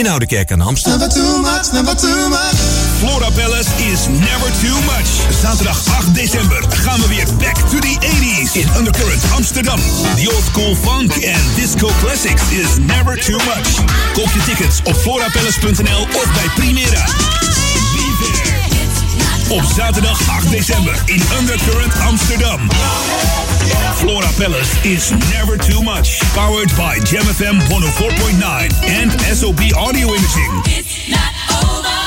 [0.00, 0.98] in Oudekerk aan Amstel.
[0.98, 2.56] Never too much, never too much.
[2.98, 5.08] Flora Palace is never too much.
[5.40, 9.78] Zaterdag 8 december gaan we weer back to the 80s in Undercurrent Amsterdam.
[10.16, 13.68] The old school funk and disco classics is never too much.
[14.12, 17.49] Koop je tickets op florapalace.nl of bij Primera.
[19.50, 22.68] Op zaterdag 8 december in Undercurrent Amsterdam.
[23.94, 26.22] Flora Palace is never too much.
[26.34, 28.70] Powered by Jam FM 104.9
[29.00, 31.99] and SOB Audio Imaging.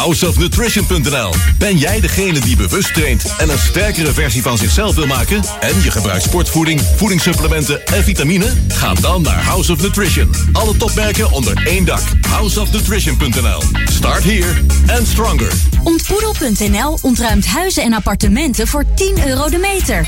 [0.00, 1.34] Houseofnutrition.nl.
[1.58, 5.42] Ben jij degene die bewust traint en een sterkere versie van zichzelf wil maken?
[5.60, 8.52] En je gebruikt sportvoeding, voedingssupplementen en vitamine?
[8.68, 10.34] Ga dan naar House of Nutrition.
[10.52, 12.02] Alle topmerken onder één dak.
[12.28, 13.62] Houseofnutrition.nl.
[13.84, 14.64] Start here
[14.98, 15.52] and stronger.
[15.84, 20.06] Ontboedel.nl ontruimt huizen en appartementen voor 10 euro de meter.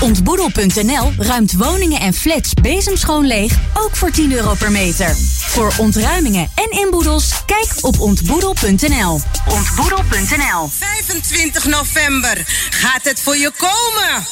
[0.00, 5.16] Ontboedel.nl ruimt woningen en flats bezemschoon leeg, ook voor 10 euro per meter.
[5.38, 9.20] Voor ontruimingen en inboedels, kijk op ontboedel.nl.
[9.46, 14.26] Ontboedel.nl 25 november gaat het voor je komen.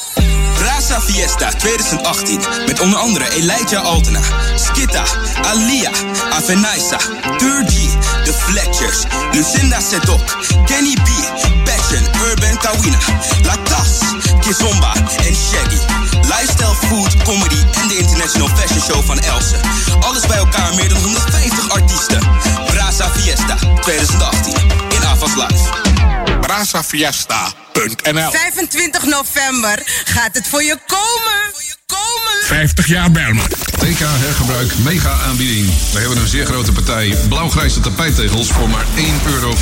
[0.57, 4.19] Brasa Fiesta 2018 met onder andere Elijah Altena,
[4.55, 5.03] Skitta,
[5.41, 5.89] Alia,
[6.29, 6.97] Avenaisa,
[7.37, 7.89] Turgi,
[8.23, 11.07] The Fletchers, Lucinda Sedok, Kenny B,
[11.63, 12.97] Passion, Urban Kawina,
[13.43, 13.99] Latas,
[14.39, 15.77] Kizomba en Shaggy.
[16.23, 19.59] Lifestyle, food, comedy en de International Fashion Show van Elsen.
[19.99, 22.19] Alles bij elkaar meer dan 150 artiesten.
[23.53, 24.55] Brasa Fiesta 2018
[24.89, 25.69] in Avas Live.
[26.41, 31.53] Brasafiesta.nl 25 november gaat het voor je komen.
[32.43, 33.47] 50 jaar Belmer.
[33.83, 35.65] TK Hergebruik mega aanbieding.
[35.91, 39.53] We hebben een zeer grote partij blauwgrijze tapijttegels voor maar 1,15 euro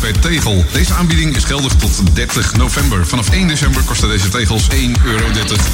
[0.00, 0.64] per tegel.
[0.72, 3.06] Deze aanbieding is geldig tot 30 november.
[3.06, 5.24] Vanaf 1 december kosten deze tegels 1,30 euro.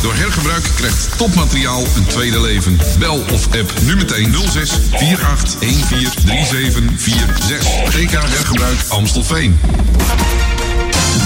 [0.03, 2.79] Door hergebruik krijgt topmateriaal een tweede leven.
[2.99, 5.57] Bel of app nu meteen 06 48
[5.87, 7.69] 14 37 46.
[7.91, 9.59] TK Hergebruik Amstelveen.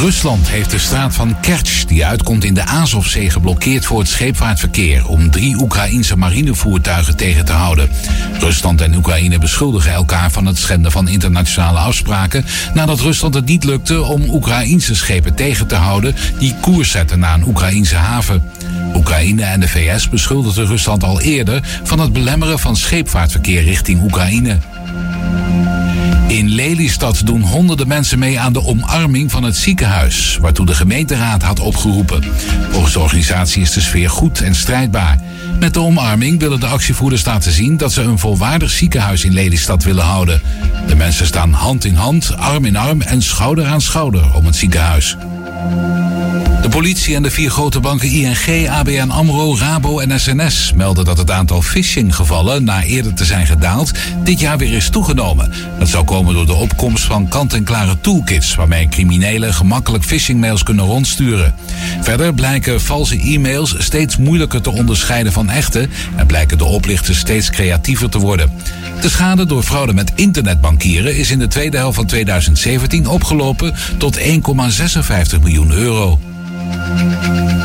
[0.00, 5.06] Rusland heeft de straat van Kerch, die uitkomt in de Azovzee, geblokkeerd voor het scheepvaartverkeer
[5.06, 7.90] om drie Oekraïense marinevoertuigen tegen te houden.
[8.38, 12.44] Rusland en Oekraïne beschuldigen elkaar van het schenden van internationale afspraken
[12.74, 17.34] nadat Rusland het niet lukte om Oekraïense schepen tegen te houden die koers zetten naar
[17.34, 18.50] een Oekraïense haven.
[18.94, 24.58] Oekraïne en de VS beschuldigden Rusland al eerder van het belemmeren van scheepvaartverkeer richting Oekraïne.
[26.30, 31.42] In Lelystad doen honderden mensen mee aan de omarming van het ziekenhuis, waartoe de gemeenteraad
[31.42, 32.24] had opgeroepen.
[32.70, 35.18] Volgens de organisatie is de sfeer goed en strijdbaar.
[35.60, 39.84] Met de omarming willen de actievoerders laten zien dat ze een volwaardig ziekenhuis in Lelystad
[39.84, 40.42] willen houden.
[40.86, 44.56] De mensen staan hand in hand, arm in arm en schouder aan schouder om het
[44.56, 45.16] ziekenhuis.
[46.62, 51.18] De politie en de vier grote banken ING, ABN AMRO, Rabo en SNS melden dat
[51.18, 53.92] het aantal phishinggevallen, na eerder te zijn gedaald,
[54.24, 55.52] dit jaar weer is toegenomen.
[55.78, 61.54] Dat zou komen door de opkomst van kant-en-klare toolkits, waarmee criminelen gemakkelijk phishingmails kunnen rondsturen.
[62.00, 67.50] Verder blijken valse e-mails steeds moeilijker te onderscheiden van echte en blijken de oplichters steeds
[67.50, 68.52] creatiever te worden.
[69.00, 74.18] De schade door fraude met internetbankieren is in de tweede helft van 2017 opgelopen tot
[74.18, 74.24] 1,56
[75.40, 76.29] miljoen euro.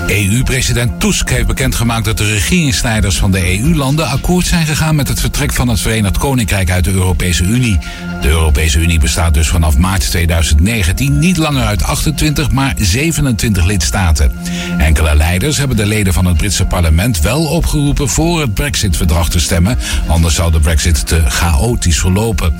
[0.08, 5.20] EU-president Tusk heeft bekendgemaakt dat de regeringsleiders van de EU-landen akkoord zijn gegaan met het
[5.20, 7.80] vertrek van het Verenigd Koninkrijk uit de Europese Unie.
[8.22, 14.32] De Europese Unie bestaat dus vanaf maart 2019 niet langer uit 28, maar 27 lidstaten.
[14.78, 19.40] Enkele leiders hebben de leden van het Britse parlement wel opgeroepen voor het Brexit-verdrag te
[19.40, 19.78] stemmen,
[20.08, 22.54] anders zou de Brexit te chaotisch verlopen.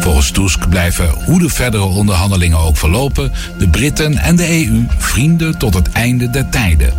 [0.00, 5.58] Volgens Tusk blijven hoe de verdere onderhandelingen ook verlopen, de Britten en de EU vrienden
[5.58, 6.92] tot het einde der tijden.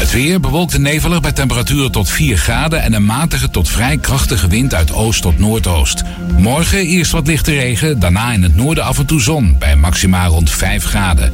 [0.00, 3.98] Het weer bewolkt en nevelig bij temperaturen tot 4 graden en een matige tot vrij
[3.98, 6.02] krachtige wind uit oost tot noordoost.
[6.38, 10.30] Morgen eerst wat lichte regen, daarna in het noorden af en toe zon bij maximaal
[10.30, 11.32] rond 5 graden.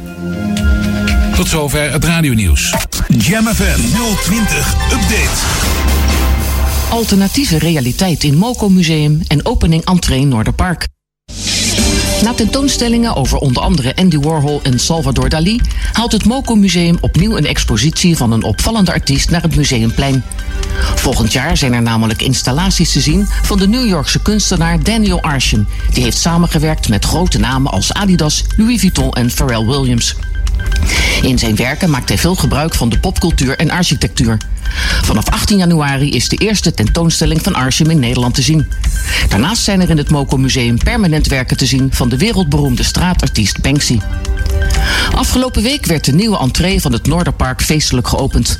[1.35, 2.73] Tot zover het radionieuws.
[3.07, 3.79] Jam FM
[4.23, 5.85] 020 Update.
[6.89, 10.87] Alternatieve realiteit in Moco Museum en opening entree Noorderpark.
[12.27, 15.61] Na tentoonstellingen over onder andere Andy Warhol en Salvador Dali
[15.93, 20.23] haalt het Moco Museum opnieuw een expositie van een opvallende artiest naar het museumplein.
[20.95, 25.67] Volgend jaar zijn er namelijk installaties te zien van de New Yorkse kunstenaar Daniel Arsham.
[25.93, 30.15] Die heeft samengewerkt met grote namen als Adidas, Louis Vuitton en Pharrell Williams.
[31.21, 34.37] In zijn werken maakt hij veel gebruik van de popcultuur en architectuur.
[35.01, 38.67] Vanaf 18 januari is de eerste tentoonstelling van Arsham in Nederland te zien.
[39.29, 43.61] Daarnaast zijn er in het Moco Museum permanent werken te zien van de wereldberoemde straatartiest
[43.61, 43.99] Banksy.
[45.15, 48.59] Afgelopen week werd de nieuwe entree van het Noorderpark feestelijk geopend.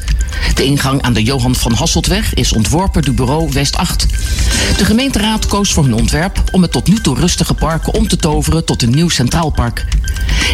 [0.56, 4.06] De ingang aan de Johan van Hasseltweg is ontworpen door bureau West 8.
[4.78, 8.16] De gemeenteraad koos voor hun ontwerp om het tot nu toe rustige park om te
[8.16, 9.86] toveren tot een nieuw centraal park.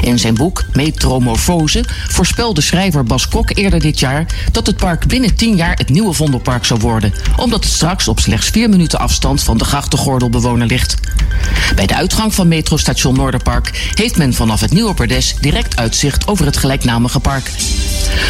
[0.01, 5.35] In zijn boek Metromorfose voorspelde schrijver Bas Kok eerder dit jaar dat het park binnen
[5.43, 9.43] 10 jaar het nieuwe Vondelpark zou worden, omdat het straks op slechts 4 minuten afstand
[9.43, 10.95] van de grachtengordelbewoner ligt.
[11.75, 16.45] Bij de uitgang van metrostation Noorderpark heeft men vanaf het Nieuwe Perdes direct uitzicht over
[16.45, 17.51] het gelijknamige park.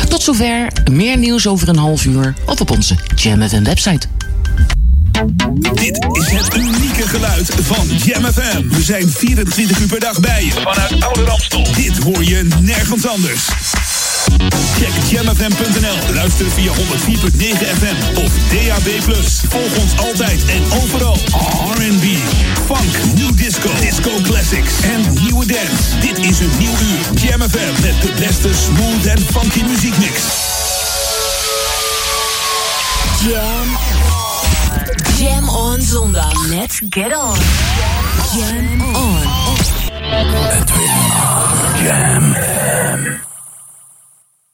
[0.09, 4.07] Tot zover, meer nieuws over een half uur of op onze Jam FM website.
[5.73, 8.67] Dit is het unieke geluid van Jam FM.
[8.69, 10.51] We zijn 24 uur per dag bij je.
[10.51, 11.67] Vanuit Oude Ramstel.
[11.75, 13.47] Dit hoor je nergens anders.
[14.77, 16.13] Check jamfm.nl.
[16.13, 18.89] Luister via 104.9 FM of DAB+.
[19.49, 21.17] Volg ons altijd en overal.
[21.75, 22.05] R&B,
[22.65, 25.99] funk, new disco, disco classics en nieuwe dance.
[25.99, 27.21] Dit is een nieuw uur.
[27.21, 30.21] Jam FM met de beste smooth en funky muziekmix.
[33.27, 33.77] Jam.
[35.17, 36.47] Jam on zondag.
[36.47, 37.37] Let's get on.
[38.35, 39.21] Jam on.
[41.83, 43.31] Jam FM.